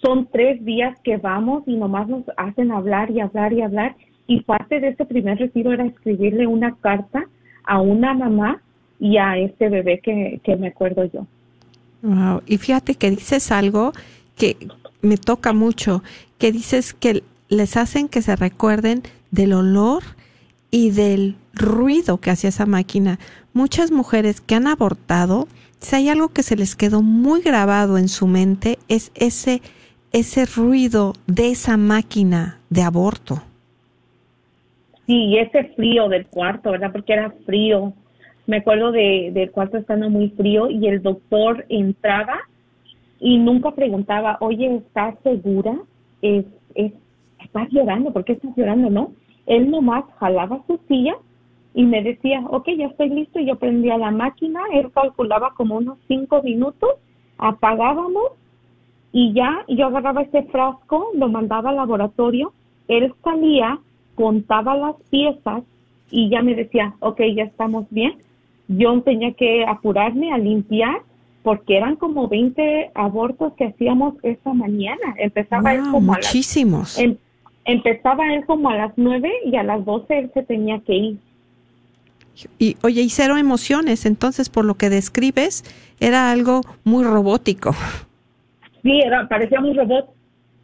[0.00, 3.94] son tres días que vamos y nomás nos hacen hablar y hablar y hablar.
[4.26, 7.24] Y parte de ese primer retiro era escribirle una carta
[7.64, 8.60] a una mamá
[8.98, 11.26] y a este bebé que, que me acuerdo yo.
[12.02, 12.42] Wow.
[12.46, 13.92] Y fíjate que dices algo
[14.36, 14.56] que
[15.02, 16.02] me toca mucho,
[16.38, 20.02] que dices que les hacen que se recuerden del olor
[20.70, 23.18] y del ruido que hacía esa máquina
[23.56, 25.48] muchas mujeres que han abortado,
[25.80, 29.62] si hay algo que se les quedó muy grabado en su mente, es ese,
[30.12, 33.42] ese ruido de esa máquina de aborto.
[35.06, 36.92] Sí, ese frío del cuarto, ¿verdad?
[36.92, 37.92] Porque era frío.
[38.46, 42.38] Me acuerdo de, del cuarto estando muy frío y el doctor entraba
[43.18, 45.76] y nunca preguntaba, oye, ¿estás segura?
[46.22, 46.44] ¿Es,
[46.74, 46.92] es,
[47.42, 48.12] ¿Estás llorando?
[48.12, 48.90] ¿Por qué estás llorando?
[48.90, 49.12] No.
[49.46, 51.14] Él nomás jalaba su silla
[51.76, 55.76] y me decía, ok, ya estoy listo, y yo prendía la máquina, él calculaba como
[55.76, 56.88] unos cinco minutos,
[57.36, 58.32] apagábamos
[59.12, 62.54] y ya yo agarraba ese frasco, lo mandaba al laboratorio,
[62.88, 63.78] él salía,
[64.16, 65.62] contaba las piezas
[66.10, 68.14] y ya me decía, ok, ya estamos bien.
[68.66, 71.02] Yo tenía que apurarme a limpiar
[71.44, 75.14] porque eran como 20 abortos que hacíamos esa mañana.
[75.18, 76.98] Empezaba él como muchísimos.
[76.98, 77.16] A las, em,
[77.64, 81.18] empezaba él como a las 9 y a las 12 él se tenía que ir.
[82.58, 85.64] Y oye, y cero emociones, entonces por lo que describes,
[86.00, 87.74] era algo muy robótico.
[88.82, 90.10] Sí, era, parecía muy robot,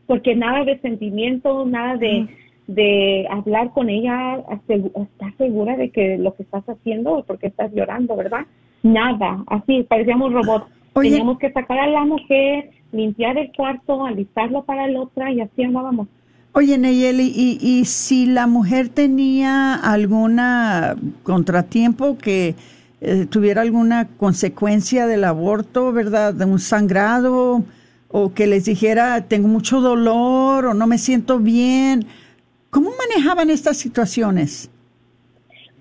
[0.06, 2.28] porque nada de sentimiento, nada de,
[2.74, 7.72] de hablar con ella, ¿estás segura de que lo que estás haciendo o porque estás
[7.72, 8.46] llorando, verdad?
[8.82, 10.66] Nada, así, parecía muy robot.
[10.94, 15.62] Teníamos que sacar a la mujer, limpiar el cuarto, alistarlo para la otra y así
[15.62, 16.08] andábamos.
[16.54, 22.54] Oye, Neyeli, y, y si la mujer tenía alguna contratiempo que
[23.00, 26.34] eh, tuviera alguna consecuencia del aborto, ¿verdad?
[26.34, 27.64] De un sangrado,
[28.08, 32.06] o que les dijera, tengo mucho dolor, o no me siento bien,
[32.72, 34.70] ¿cómo manejaban estas situaciones?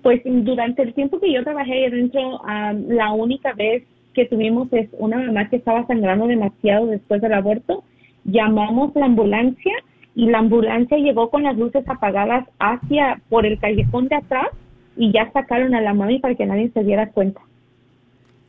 [0.02, 2.40] Pues durante el tiempo que yo trabajé dentro,
[2.88, 3.82] la única vez
[4.14, 7.82] que tuvimos es una mamá que estaba sangrando demasiado después del aborto,
[8.24, 9.72] llamamos la ambulancia
[10.14, 14.48] y la ambulancia llegó con las luces apagadas hacia por el callejón de atrás
[14.96, 17.40] y ya sacaron a la mami para que nadie se diera cuenta.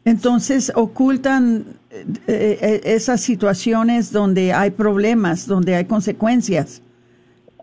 [0.03, 6.82] Entonces ocultan eh, eh, esas situaciones donde hay problemas, donde hay consecuencias.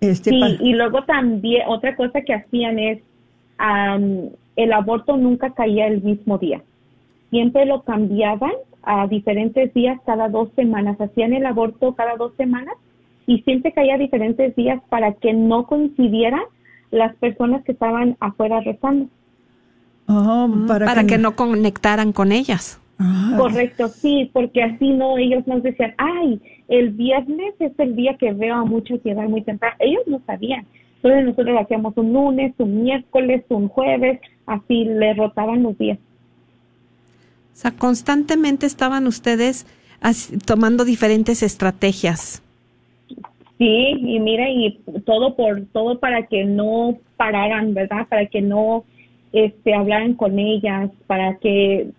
[0.00, 3.00] Este, sí, y luego también otra cosa que hacían es
[4.56, 6.62] el aborto nunca caía el mismo día.
[7.30, 11.00] Siempre lo cambiaban a diferentes días cada dos semanas.
[11.00, 12.74] Hacían el aborto cada dos semanas
[13.26, 16.42] y siempre caía diferentes días para que no coincidieran
[16.90, 19.06] las personas que estaban afuera rezando.
[20.08, 21.18] Oh, para, que...
[21.18, 22.80] no conectaran con ellas.
[22.98, 23.34] Ah.
[23.38, 26.40] Correcto, sí, porque así no, ellos nos decían, ay,
[26.70, 29.76] el viernes es el día que veo a muchos llegar muy temprano.
[29.80, 30.64] Ellos no sabían.
[30.96, 35.98] Entonces nosotros lo hacíamos un lunes, un miércoles, un jueves, así le rotaban los días.
[37.52, 39.66] O sea, constantemente estaban ustedes
[40.46, 42.42] tomando diferentes estrategias.
[43.58, 48.06] Sí, y mira, y todo por todo para que no pararan, ¿verdad?
[48.08, 48.84] Para que no
[49.32, 51.90] este hablaran con ellas, para que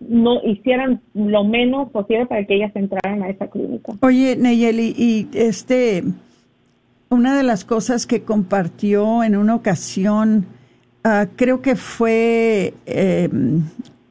[0.00, 3.94] no hicieran lo menos posible para que ellas entraran a esa clínica.
[4.00, 6.04] Oye, Neyeli, y este,
[7.08, 10.46] una de las cosas que compartió en una ocasión,
[11.04, 13.62] ah, creo que fue, em,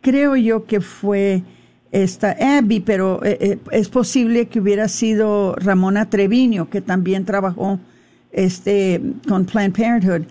[0.02, 1.44] creo yo que fue
[1.92, 7.80] esta Abby, pero eh, eh, es posible que hubiera sido Ramona Treviño, que también trabajó
[8.32, 10.28] este, con Planned Parenthood.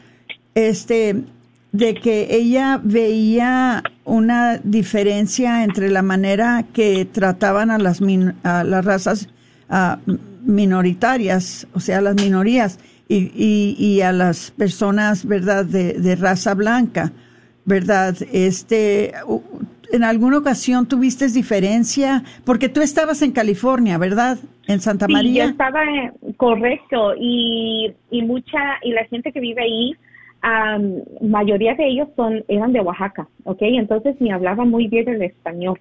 [0.55, 1.25] Este,
[1.73, 8.01] de que ella veía una diferencia entre la manera que trataban a las,
[8.45, 9.29] a las razas
[10.45, 12.79] minoritarias, o sea, las minorías,
[13.09, 17.13] y, y, a las personas, ¿verdad?, de, de, raza blanca,
[17.65, 18.17] ¿verdad?
[18.33, 19.13] Este,
[19.93, 24.39] en alguna ocasión tuviste diferencia, porque tú estabas en California, ¿verdad?
[24.67, 25.45] En Santa María.
[25.45, 25.83] Yo estaba,
[26.37, 29.93] correcto, y, y mucha, y la gente que vive ahí,
[31.21, 33.59] mayoría de ellos son eran de Oaxaca, ¿ok?
[33.63, 35.79] Entonces ni hablaban muy bien el español.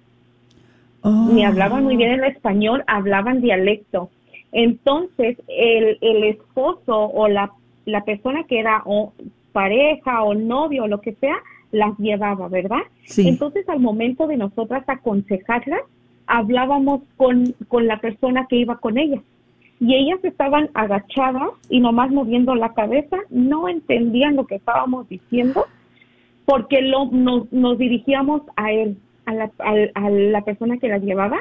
[1.04, 1.48] Ni oh.
[1.48, 4.10] hablaban muy bien el español, hablaban dialecto.
[4.52, 7.52] Entonces el, el esposo o la,
[7.84, 9.12] la persona que era o
[9.52, 11.36] pareja o novio o lo que sea,
[11.70, 12.82] las llevaba, ¿verdad?
[13.16, 15.82] Entonces al momento de nosotras aconsejarlas,
[16.26, 19.22] hablábamos con, con la persona que iba con ellas
[19.78, 25.66] y ellas estaban agachadas y nomás moviendo la cabeza, no entendían lo que estábamos diciendo
[26.46, 28.96] porque lo, nos, nos dirigíamos a él,
[29.26, 29.50] a la,
[29.94, 31.38] a, la persona que la llevaba.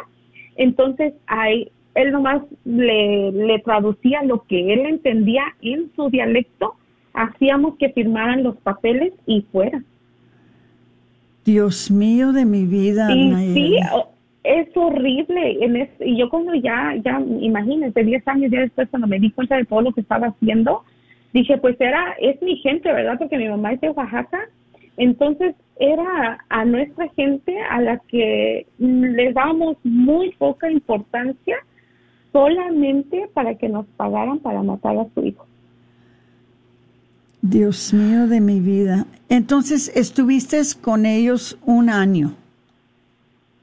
[0.57, 6.73] Entonces, ahí, él nomás le, le traducía lo que él entendía en su dialecto,
[7.13, 9.81] hacíamos que firmaran los papeles y fuera.
[11.45, 13.07] Dios mío de mi vida.
[13.13, 13.77] Y sí,
[14.45, 15.63] es horrible.
[15.63, 19.57] En y yo cuando ya, ya, imagínense, 10 años ya después, cuando me di cuenta
[19.57, 20.83] de todo lo que estaba haciendo,
[21.33, 23.17] dije, pues era, es mi gente, ¿verdad?
[23.17, 24.39] Porque mi mamá es de Oaxaca.
[24.97, 31.57] Entonces era a nuestra gente a la que les damos muy poca importancia
[32.31, 35.45] solamente para que nos pagaran para matar a su hijo.
[37.41, 39.05] Dios mío de mi vida.
[39.29, 42.35] Entonces estuviste con ellos un año.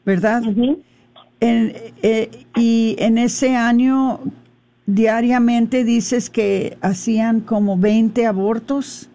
[0.05, 0.42] ¿Verdad?
[1.40, 4.20] Eh, y en ese año
[4.86, 9.09] diariamente dices que hacían como 20 abortos.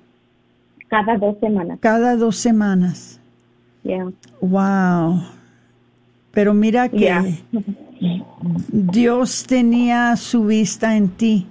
[0.87, 1.79] Cada dos semanas.
[1.79, 3.21] Cada dos semanas.
[3.83, 4.11] Yeah.
[4.41, 5.21] Wow.
[6.31, 7.09] Pero mira que
[8.69, 11.47] Dios tenía su vista en ti.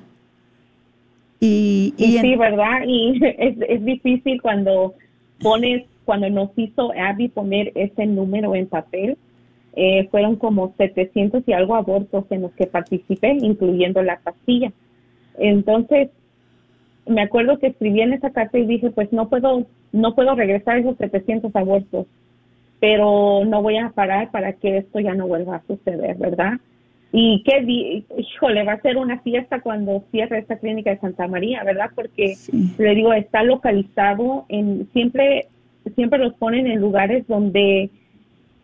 [1.41, 2.83] Y, sí, ¿verdad?
[2.87, 4.95] Y es, es difícil cuando
[5.41, 9.19] pones, cuando nos hizo Abby poner ese número en papel,
[9.79, 14.73] eh, fueron como 700 y algo abortos en los que participé, incluyendo la pastilla.
[15.39, 16.09] Entonces,
[17.07, 20.79] me acuerdo que escribí en esa carta y dije, pues no puedo, no puedo regresar
[20.79, 22.07] esos 700 abortos,
[22.81, 26.55] pero no voy a parar para que esto ya no vuelva a suceder, ¿verdad?
[27.13, 27.63] Y qué,
[28.17, 31.91] híjole, va a ser una fiesta cuando cierre esta clínica de Santa María, ¿verdad?
[31.95, 32.35] Porque
[32.79, 35.49] le digo, está localizado en, siempre,
[35.95, 37.91] siempre los ponen en lugares donde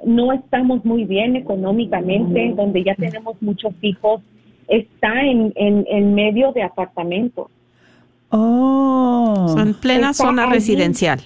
[0.04, 4.20] no estamos muy bien económicamente, donde ya tenemos muchos hijos,
[4.68, 7.48] está en, en, medio de apartamentos.
[8.30, 9.54] Oh.
[9.58, 11.20] En plena zona residencial.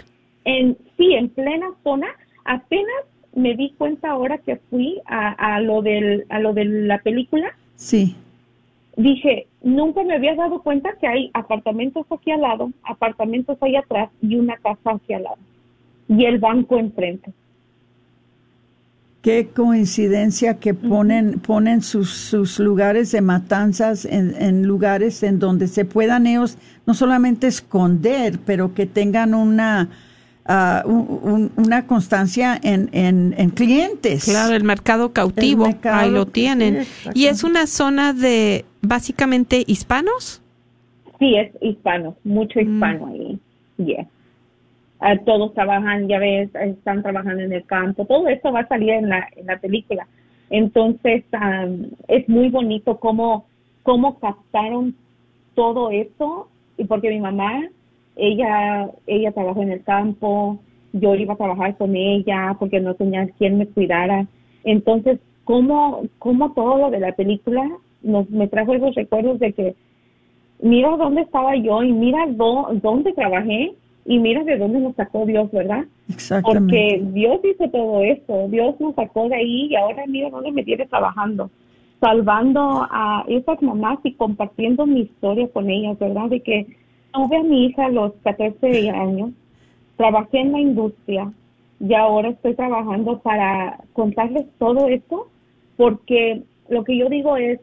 [0.45, 2.09] En, sí, en plena zona.
[2.45, 3.05] Apenas
[3.35, 7.55] me di cuenta ahora que fui a, a, lo, del, a lo de la película.
[7.77, 8.17] Sí.
[8.97, 14.11] Dije, nunca me había dado cuenta que hay apartamentos aquí al lado, apartamentos ahí atrás
[14.23, 15.39] y una casa aquí al lado.
[16.09, 17.33] Y el banco enfrente.
[19.27, 25.85] Qué coincidencia que ponen, ponen sus, sus lugares de matanzas en, lugares en donde se
[25.85, 26.57] puedan ellos
[26.87, 29.89] no solamente esconder, pero que tengan una,
[30.45, 34.27] ah, una constancia en, en, clientes.
[34.27, 36.85] Claro, el mercado cautivo, ahí lo tienen.
[37.13, 40.41] ¿Y es una zona de básicamente hispanos?
[41.19, 42.63] Sí, es hispano, mucho mm.
[42.63, 43.41] hispano ahí.
[43.79, 44.07] Yeah.
[44.99, 48.91] Ah, todos trabajan, ya ves, están trabajando en el campo, todo esto va a salir
[48.91, 50.07] en la, en la película.
[50.49, 51.25] Entonces,
[52.09, 53.47] es muy bonito cómo,
[53.83, 54.95] cómo captaron
[55.55, 57.69] todo eso, y porque mi mamá,
[58.17, 60.61] ella, ella trabajó en el campo,
[60.93, 64.27] yo iba a trabajar con ella porque no tenía quien me cuidara.
[64.65, 67.69] Entonces, cómo, cómo todo lo de la película
[68.03, 69.75] nos, me trajo esos recuerdos de que
[70.61, 73.75] mira dónde estaba yo y mira dónde trabajé
[74.07, 75.85] y mira de dónde nos sacó Dios, ¿verdad?
[76.09, 76.61] Exactamente.
[76.61, 80.65] Porque Dios hizo todo eso, Dios nos sacó de ahí y ahora mira dónde me
[80.65, 81.51] tiene trabajando,
[82.01, 86.29] salvando a esas mamás y compartiendo mi historia con ellas, ¿verdad?
[86.29, 86.67] De que
[87.13, 89.31] tuve a mi hija a los 14 años,
[89.97, 91.33] trabajé en la industria,
[91.81, 95.29] y ahora estoy trabajando para contarles todo esto
[95.77, 97.61] porque lo que yo digo es,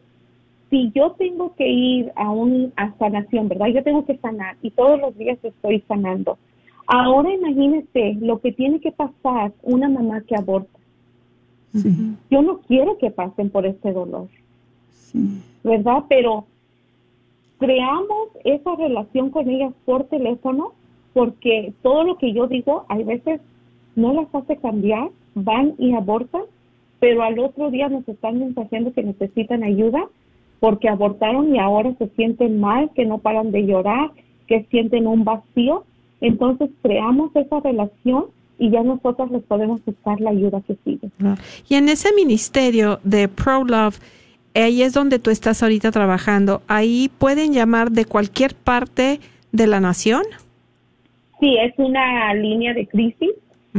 [0.73, 3.67] si yo tengo que ir a un a sanación, ¿verdad?
[3.67, 6.39] Yo tengo que sanar y todos los días estoy sanando.
[6.87, 10.79] Ahora imagínese lo que tiene que pasar una mamá que aborta.
[12.31, 14.29] Yo no quiero que pasen por este dolor,
[15.63, 16.05] ¿verdad?
[16.09, 16.45] Pero
[17.59, 20.73] creamos esa relación con ellas por teléfono
[21.13, 23.41] porque todo lo que yo digo, hay veces
[23.95, 26.45] no las hace cambiar, van y abortan,
[26.99, 30.09] pero al otro día nos están mensajeando que necesitan ayuda
[30.63, 34.11] porque abortaron y ahora se sienten mal, que no paran de llorar,
[34.47, 35.83] que sienten un vacío.
[36.21, 41.09] Entonces creamos esa relación y ya nosotros les podemos buscar la ayuda que sigue.
[41.67, 43.99] Y en ese ministerio de Pro Love,
[44.55, 46.61] ahí es donde tú estás ahorita trabajando.
[46.69, 49.19] Ahí pueden llamar de cualquier parte
[49.51, 50.23] de la nación.
[51.41, 53.31] Sí, es una línea de crisis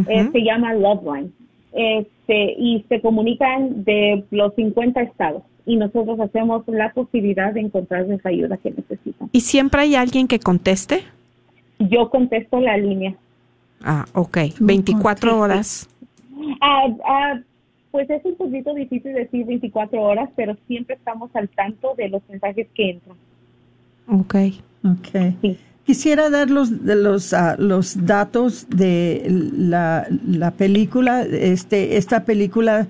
[0.07, 1.33] eh, se llama Loveline.
[1.73, 8.11] Este, y se comunican de los 50 estados y nosotros hacemos la posibilidad de encontrar
[8.11, 9.29] esa ayuda que necesitan.
[9.33, 11.05] ¿Y siempre hay alguien que conteste?
[11.79, 13.15] Yo contesto la línea.
[13.83, 14.39] Ah, ok.
[14.61, 15.89] 24 horas.
[16.61, 17.41] Ah, ah,
[17.91, 22.23] pues es un poquito difícil decir 24 horas, pero siempre estamos al tanto de los
[22.29, 23.17] mensajes que entran.
[24.09, 24.35] Ok.
[24.85, 25.35] Ok.
[25.41, 25.59] Sí.
[25.85, 31.23] Quisiera dar los, los, ah, los datos de la, la, película.
[31.23, 32.87] Este, esta película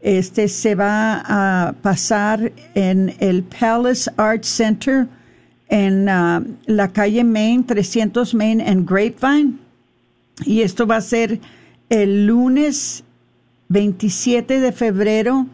[0.00, 5.06] este, se va a pasar en el Palace Art Center
[5.68, 9.54] en ah, la calle Main, 300 Main en Grapevine.
[10.44, 11.40] Y esto va a ser
[11.88, 13.04] el lunes
[13.68, 15.46] 27 de febrero.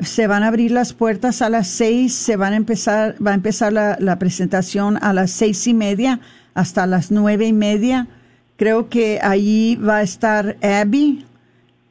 [0.00, 3.34] Se van a abrir las puertas a las seis, se van a empezar, va a
[3.34, 6.20] empezar la, la presentación a las seis y media
[6.54, 8.08] hasta las nueve y media.
[8.56, 11.24] Creo que allí va a estar Abby,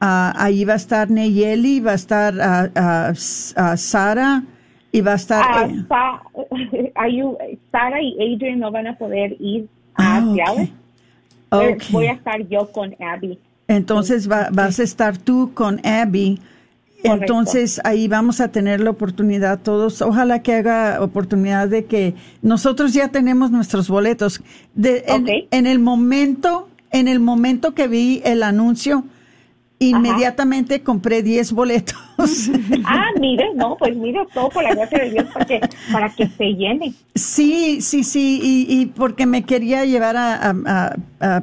[0.00, 4.42] uh, allí va a estar Neyeli, va a estar uh, uh, Sara
[4.92, 5.70] y va a estar...
[5.70, 5.84] Eh,
[7.72, 10.54] Sara y Adrian no van a poder ir a ah,
[11.50, 11.78] okay.
[11.90, 13.38] Voy a estar yo con Abby.
[13.68, 16.40] Entonces va, vas a estar tú con Abby
[17.12, 20.02] entonces ahí vamos a tener la oportunidad todos.
[20.02, 24.42] Ojalá que haga oportunidad de que nosotros ya tenemos nuestros boletos.
[24.74, 25.04] De,
[25.50, 29.04] en, el momento, en el momento que vi el anuncio,
[29.78, 31.98] Inmediatamente compré 10 boletos.
[32.86, 35.60] ah, mire, no, pues mire, todo por la gracia de Dios porque,
[35.92, 36.94] para que se llene.
[37.14, 40.96] Sí, sí, sí, y, porque me quería llevar a,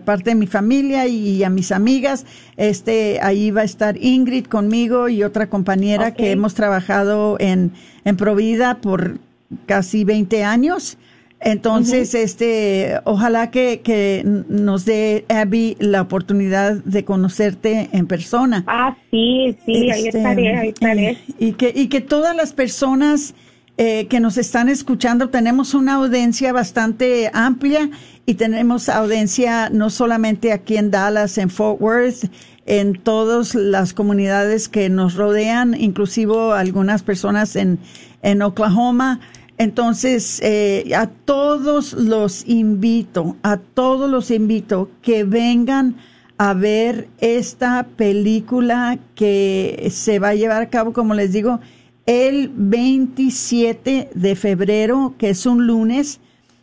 [0.03, 2.25] parte de mi familia y a mis amigas.
[2.57, 7.71] Este, ahí va a estar Ingrid conmigo y otra compañera que hemos trabajado en,
[8.03, 9.19] en Provida por
[9.67, 10.97] casi 20 años.
[11.43, 18.63] Entonces, este, ojalá que, que, nos dé Abby la oportunidad de conocerte en persona.
[18.67, 21.17] Ah, sí, sí, ahí este, estaré, ahí estaré.
[21.39, 23.35] Y, que, y que todas las personas
[23.77, 27.89] eh, que nos están escuchando, tenemos una audiencia bastante amplia
[28.25, 32.29] y tenemos audiencia no solamente aquí en Dallas, en Fort Worth,
[32.65, 37.79] en todas las comunidades que nos rodean, inclusive algunas personas en,
[38.21, 39.19] en Oklahoma.
[39.57, 45.95] Entonces, eh, a todos los invito, a todos los invito que vengan
[46.37, 51.59] a ver esta película que se va a llevar a cabo, como les digo,
[52.05, 56.19] el 27 de febrero, que es un lunes,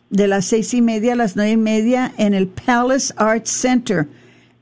[0.09, 4.07] de las seis y media a las nueve y media, en el Palace Arts Center,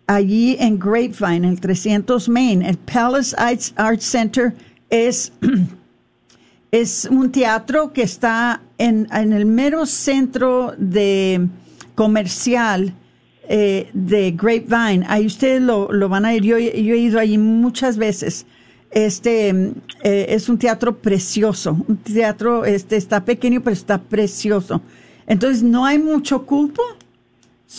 [0.05, 2.61] allí en Grapevine, el 300 Main.
[2.61, 3.35] El Palace
[3.75, 4.53] Arts Center
[4.89, 5.33] es
[6.71, 11.47] es un teatro que está en, el mero centro de
[11.95, 12.93] comercial
[13.47, 15.05] eh, de Grapevine.
[15.07, 16.43] Ahí ustedes lo, van a ir.
[16.43, 18.45] Yo, he ido allí muchas veces.
[18.91, 19.49] Este
[20.03, 21.77] eh, es un teatro precioso.
[21.87, 24.81] Un teatro este está pequeño, pero está precioso.
[25.27, 26.81] Entonces no hay mucho cupo.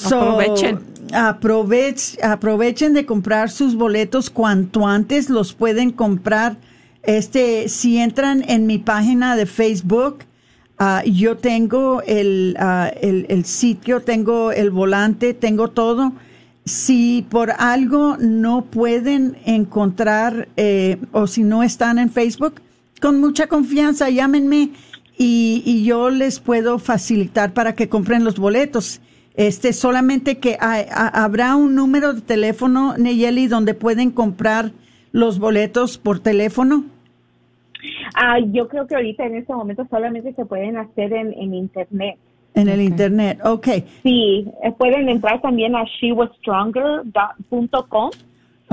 [0.06, 0.80] aprovechen.
[2.22, 6.56] aprovechen de comprar sus boletos cuanto antes los pueden comprar
[7.02, 10.18] este, si entran en mi página de Facebook,
[10.78, 12.56] ah, yo tengo el,
[13.00, 16.12] el, sitio, tengo el volante, tengo todo.
[16.64, 22.60] Si por algo no pueden encontrar eh, o si no están en Facebook,
[23.00, 24.70] con mucha confianza llámenme
[25.16, 29.00] y, y, yo les puedo facilitar para que compren los boletos.
[29.34, 34.72] Este, solamente que habrá un número de teléfono, Neyeli, donde pueden comprar
[35.12, 36.84] los boletos por teléfono?
[38.14, 42.18] Ah, yo creo que ahorita en este momento solamente se pueden hacer en, en internet.
[42.54, 43.66] En el internet, ok.
[44.02, 48.10] Sí, eh, pueden entrar también a shewastronger.com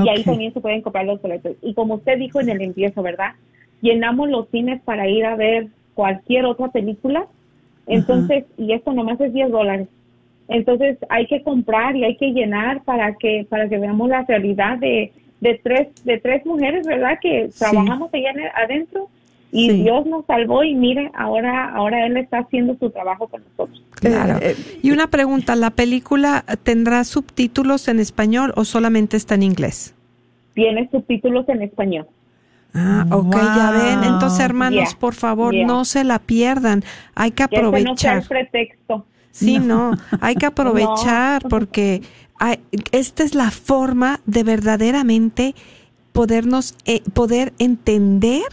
[0.04, 1.56] Y ahí también se pueden comprar los boletos.
[1.62, 3.34] Y como usted dijo en el empiezo, ¿verdad?
[3.82, 7.28] Llenamos los cines para ir a ver cualquier otra película.
[7.86, 9.88] Entonces, y esto nomás es 10 dólares.
[10.48, 14.78] Entonces hay que comprar y hay que llenar para que para que veamos la realidad
[14.78, 17.20] de, de tres de tres mujeres, ¿verdad?
[17.22, 19.10] Que trabajamos allá adentro
[19.52, 23.82] y Dios nos salvó y mire, ahora ahora él está haciendo su trabajo con nosotros.
[23.92, 24.38] Claro.
[24.38, 29.44] Eh, eh, y una pregunta, ¿la película tendrá subtítulos en español o solamente está en
[29.44, 29.94] inglés?
[30.54, 32.08] Tiene subtítulos en español.
[32.74, 34.04] Ah, ok, ya ven.
[34.04, 36.84] Entonces, hermanos, por favor, no se la pierdan.
[37.16, 38.22] Hay que aprovechar.
[38.22, 39.06] no pretexto.
[39.32, 42.02] Sí, no, hay que aprovechar porque
[42.92, 45.56] esta es la forma de verdaderamente
[46.12, 48.44] podernos, eh, poder entender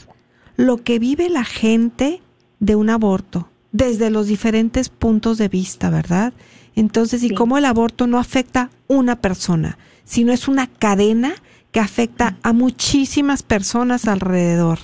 [0.56, 2.22] lo que vive la gente
[2.60, 6.32] de un aborto desde los diferentes puntos de vista, ¿verdad?
[6.76, 11.34] Entonces, y cómo el aborto no afecta una persona, sino es una cadena
[11.72, 14.78] que afecta a muchísimas personas alrededor.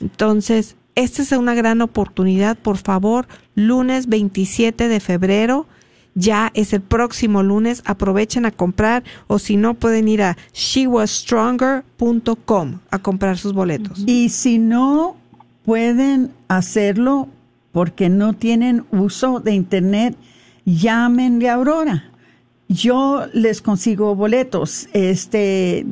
[0.00, 5.66] Entonces, esta es una gran oportunidad, por favor, lunes 27 de febrero,
[6.18, 12.80] ya es el próximo lunes, aprovechen a comprar o si no pueden ir a shewastronger.com
[12.90, 14.02] a comprar sus boletos.
[14.06, 15.14] Y si no
[15.64, 17.28] pueden hacerlo
[17.72, 20.16] porque no tienen uso de internet,
[20.64, 22.10] llámenle a Aurora.
[22.68, 24.88] Yo les consigo boletos.
[24.92, 25.86] Este,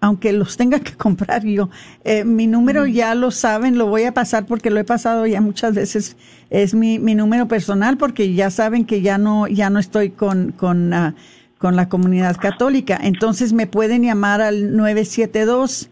[0.00, 1.68] aunque los tenga que comprar yo.
[2.04, 5.40] Eh, mi número ya lo saben, lo voy a pasar porque lo he pasado ya
[5.40, 6.16] muchas veces.
[6.48, 10.52] Es mi, mi número personal porque ya saben que ya no, ya no estoy con,
[10.52, 11.14] con, uh,
[11.58, 12.98] con la comunidad católica.
[13.00, 15.90] Entonces me pueden llamar al 972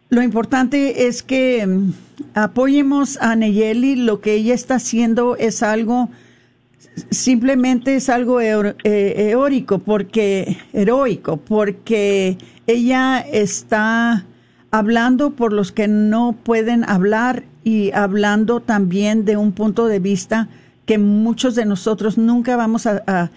[0.08, 1.92] Lo importante es que mm,
[2.34, 6.10] apoyemos a Neyeli, lo que ella está haciendo es algo
[7.10, 14.26] simplemente es algo heroico eh, porque heroico porque ella está
[14.72, 20.50] hablando por los que no pueden hablar y hablando también de un punto de vista
[20.86, 23.30] que muchos de nosotros nunca vamos a,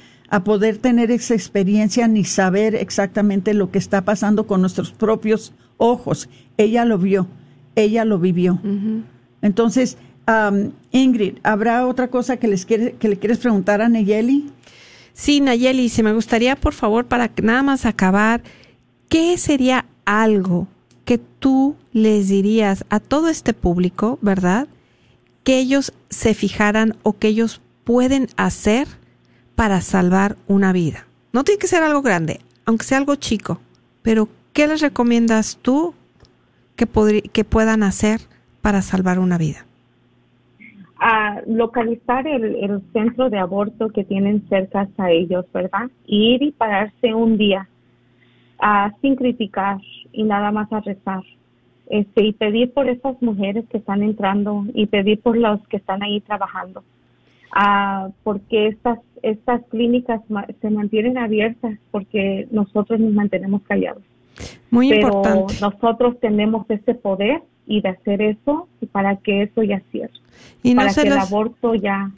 [0.45, 6.29] poder tener esa experiencia ni saber exactamente lo que está pasando con nuestros propios ojos.
[6.57, 7.27] Ella lo vio,
[7.75, 8.61] ella lo vivió.
[9.43, 9.99] Entonces,
[10.93, 14.51] Ingrid, ¿habrá otra cosa que, les quiere, que le quieres preguntar a Nayeli?
[15.15, 18.43] Sí, Nayeli, si me gustaría, por favor, para nada más acabar,
[19.09, 20.67] ¿qué sería algo
[21.05, 24.69] que tú les dirías a todo este público, verdad?
[25.45, 28.89] Que ellos se fijaran o que ellos pueden hacer
[29.55, 31.07] para salvar una vida.
[31.33, 33.61] No tiene que ser algo grande, aunque sea algo chico,
[34.03, 35.95] pero ¿qué les recomiendas tú
[36.77, 36.89] que,
[37.33, 38.21] que puedan hacer
[38.63, 39.67] para salvar una vida?
[41.01, 45.91] A localizar el, centro de aborto que tienen cerca a ellos, ¿verdad?
[46.07, 47.69] ir y pararse un día
[49.01, 49.79] sin criticar
[50.13, 51.23] y nada más a rezar.
[51.89, 56.03] Este, y pedir por estas mujeres que están entrando y pedir por los que están
[56.03, 56.85] ahí trabajando.
[58.23, 60.21] porque estas, estas clínicas
[60.61, 64.03] se mantienen abiertas porque nosotros nos mantenemos callados.
[64.71, 65.55] Muy Pero importante.
[65.61, 70.13] nosotros tenemos ese poder y de hacer eso para que eso ya cierre.
[70.63, 72.11] Y para que el aborto ya,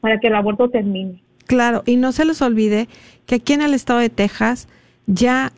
[0.00, 1.22] para que el aborto termine.
[1.46, 2.88] Claro, y no se les olvide
[3.26, 4.68] que aquí en el estado de Texas
[5.06, 5.52] ya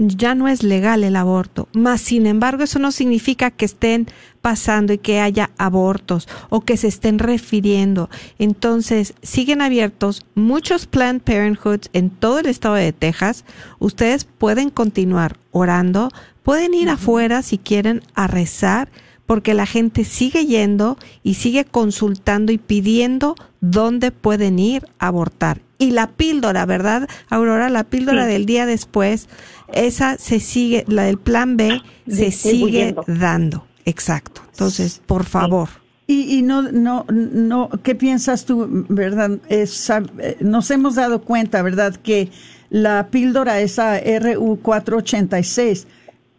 [0.00, 1.68] ya no es legal el aborto.
[1.74, 4.06] Más sin embargo, eso no significa que estén
[4.40, 8.08] pasando y que haya abortos o que se estén refiriendo.
[8.38, 13.44] Entonces, siguen abiertos muchos Planned Parenthoods en todo el estado de Texas.
[13.78, 16.08] Ustedes pueden continuar orando,
[16.42, 18.88] pueden ir afuera si quieren a rezar
[19.30, 25.62] porque la gente sigue yendo y sigue consultando y pidiendo dónde pueden ir a abortar.
[25.78, 27.70] Y la píldora, ¿verdad, Aurora?
[27.70, 29.28] La píldora del día después,
[29.72, 33.68] esa se sigue, la del plan B, se sigue dando.
[33.84, 34.42] Exacto.
[34.50, 35.68] Entonces, por favor.
[36.08, 39.38] Y, y, no, no, no, ¿qué piensas tú, verdad?
[39.48, 41.94] Es, eh, nos hemos dado cuenta, ¿verdad?
[41.94, 42.32] Que
[42.68, 45.86] la píldora, esa RU486,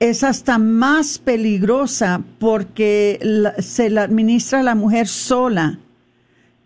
[0.02, 3.20] es hasta más peligrosa porque
[3.60, 5.78] se la administra la mujer sola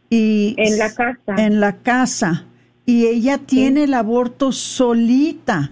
[0.09, 1.35] y en la casa.
[1.37, 2.45] en la casa.
[2.85, 5.71] Y ella tiene el aborto solita.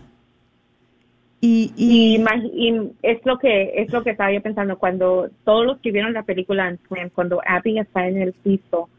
[1.39, 2.21] Y, y,
[3.01, 4.77] es lo que es lo que estaba yo pensando.
[4.77, 6.77] Cuando todos los que vieron la película
[7.15, 8.89] cuando Abby está en el piso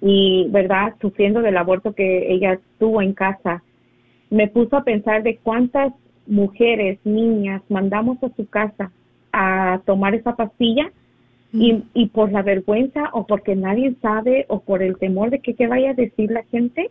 [0.00, 3.62] y verdad sufriendo del aborto que ella tuvo en casa.
[4.30, 5.92] Me puso a pensar de cuántas
[6.26, 8.90] mujeres niñas mandamos a su casa
[9.32, 10.90] a tomar esa pastilla
[11.52, 15.54] y, y por la vergüenza o porque nadie sabe o por el temor de que
[15.54, 16.90] qué vaya a decir la gente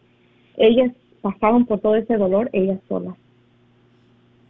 [0.58, 3.16] ellas pasaban por todo ese dolor ellas solas.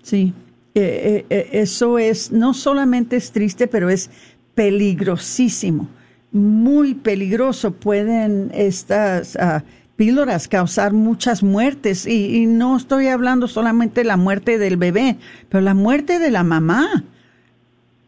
[0.02, 0.34] Sí.
[0.76, 4.10] Eh, eh, eso es, no solamente es triste, pero es
[4.56, 5.88] peligrosísimo,
[6.32, 7.74] muy peligroso.
[7.74, 9.64] Pueden estas uh,
[9.96, 15.18] píldoras causar muchas muertes y, y, no estoy hablando solamente de la muerte del bebé,
[15.50, 17.04] pero la muerte de la mamá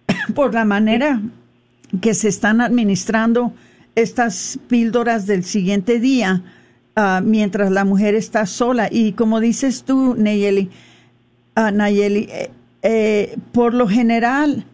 [0.35, 1.21] por la manera
[2.01, 3.53] que se están administrando
[3.95, 6.43] estas píldoras del siguiente día
[6.95, 8.89] uh, mientras la mujer está sola.
[8.91, 10.69] Y como dices tú, Nayeli,
[11.55, 12.51] uh, Nayeli, eh,
[12.83, 14.65] eh, por lo general,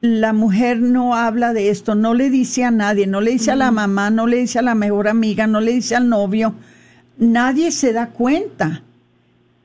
[0.00, 3.56] la mujer no habla de esto, no le dice a nadie, no le dice a
[3.56, 6.54] la mamá, no le dice a la mejor amiga, no le dice al novio.
[7.18, 8.82] Nadie se da cuenta.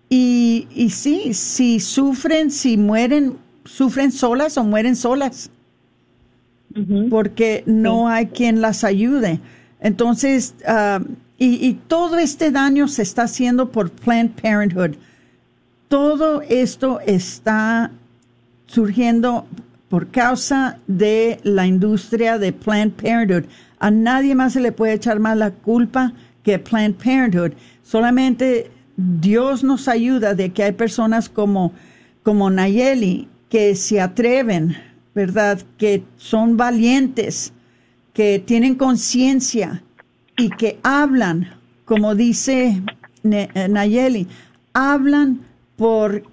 [0.09, 5.49] Y, y sí, si sufren, si mueren, sufren solas o mueren solas.
[7.09, 9.41] Porque no hay quien las ayude.
[9.81, 11.01] Entonces, ah,
[11.37, 14.95] y, y todo este daño se está haciendo por Planned Parenthood
[15.91, 17.91] todo esto está
[18.65, 19.45] surgiendo
[19.91, 23.43] por causa de la industria de Planned Parenthood.
[23.77, 26.13] A nadie más se le puede echar más la culpa
[26.43, 27.51] que Planned Parenthood.
[27.83, 31.73] Solamente Dios nos ayuda de que hay personas como,
[32.23, 34.77] como Nayeli que se atreven,
[35.13, 35.59] ¿verdad?
[35.77, 37.51] Que son valientes,
[38.13, 39.83] que tienen conciencia
[40.37, 41.49] y que hablan,
[41.83, 42.81] como dice
[43.25, 44.29] eh, Nayeli,
[44.71, 45.41] hablan
[45.75, 46.23] por,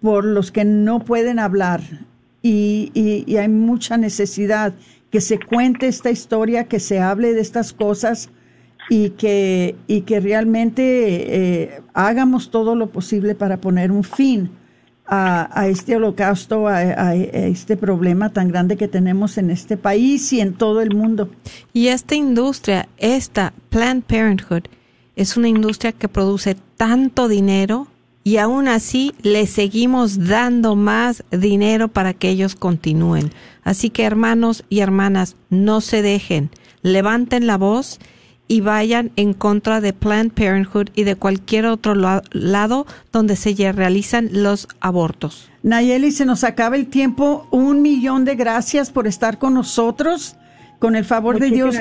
[0.00, 1.82] por los que no pueden hablar
[2.42, 2.90] y,
[3.26, 4.74] y, hay mucha necesidad
[5.10, 8.30] que se cuente esta historia, que se hable de estas cosas
[8.90, 14.50] y que, y que realmente eh, hagamos todo lo posible para poner un fin
[15.06, 20.32] a, a este holocausto, a, a, este problema tan grande que tenemos en este país
[20.32, 21.30] y en todo el mundo.
[21.72, 24.62] Y esta industria, esta Planned Parenthood,
[25.14, 27.86] es una industria que produce tanto dinero
[28.24, 33.30] y aún así le seguimos dando más dinero para que ellos continúen.
[33.64, 36.50] Así que hermanos y hermanas, no se dejen,
[36.82, 37.98] levanten la voz
[38.48, 44.28] y vayan en contra de Planned Parenthood y de cualquier otro lado donde se realizan
[44.32, 45.50] los abortos.
[45.62, 47.46] Nayeli, se nos acaba el tiempo.
[47.50, 50.36] Un millón de gracias por estar con nosotros.
[50.82, 51.76] Con el favor de Dios.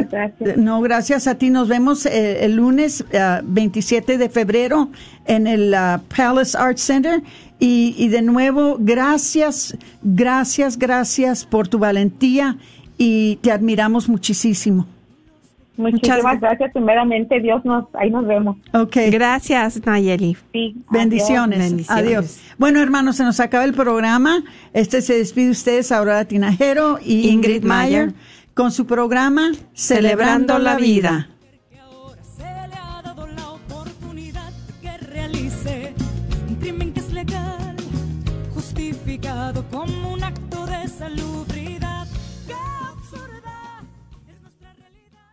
[0.58, 1.50] No, gracias a ti.
[1.50, 3.04] Nos vemos eh, el lunes
[3.44, 4.90] 27 eh, de febrero
[5.26, 7.24] en el uh, Palace Arts Center.
[7.58, 12.58] Y, y, de nuevo, gracias, gracias, gracias por tu valentía
[12.96, 14.86] y te admiramos muchísimo.
[15.78, 16.72] Muchísimas gracias.
[16.72, 18.58] Primeramente, Dios nos, ahí nos vemos.
[18.72, 18.98] Ok.
[19.10, 20.38] Gracias, Nayeli.
[20.54, 21.58] Sí, Bendiciones.
[21.58, 21.90] Bendiciones.
[21.90, 22.40] Adiós.
[22.60, 24.44] Bueno, hermanos, se nos acaba el programa.
[24.74, 28.14] Este se despide ustedes, Aurora Tinajero y Ingrid, Mayer
[28.54, 31.28] con su programa Celebrando la Vida.
[39.72, 42.08] Como un acto de salubridad.
[42.46, 43.84] ¡Qué absurda
[44.28, 45.30] es nuestra realidad!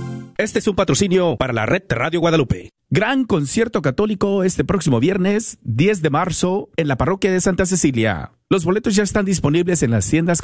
[0.41, 2.71] Este es un patrocinio para la red Radio Guadalupe.
[2.89, 8.31] Gran concierto católico este próximo viernes 10 de marzo en la parroquia de Santa Cecilia.
[8.49, 10.39] Los boletos ya están disponibles en las tiendas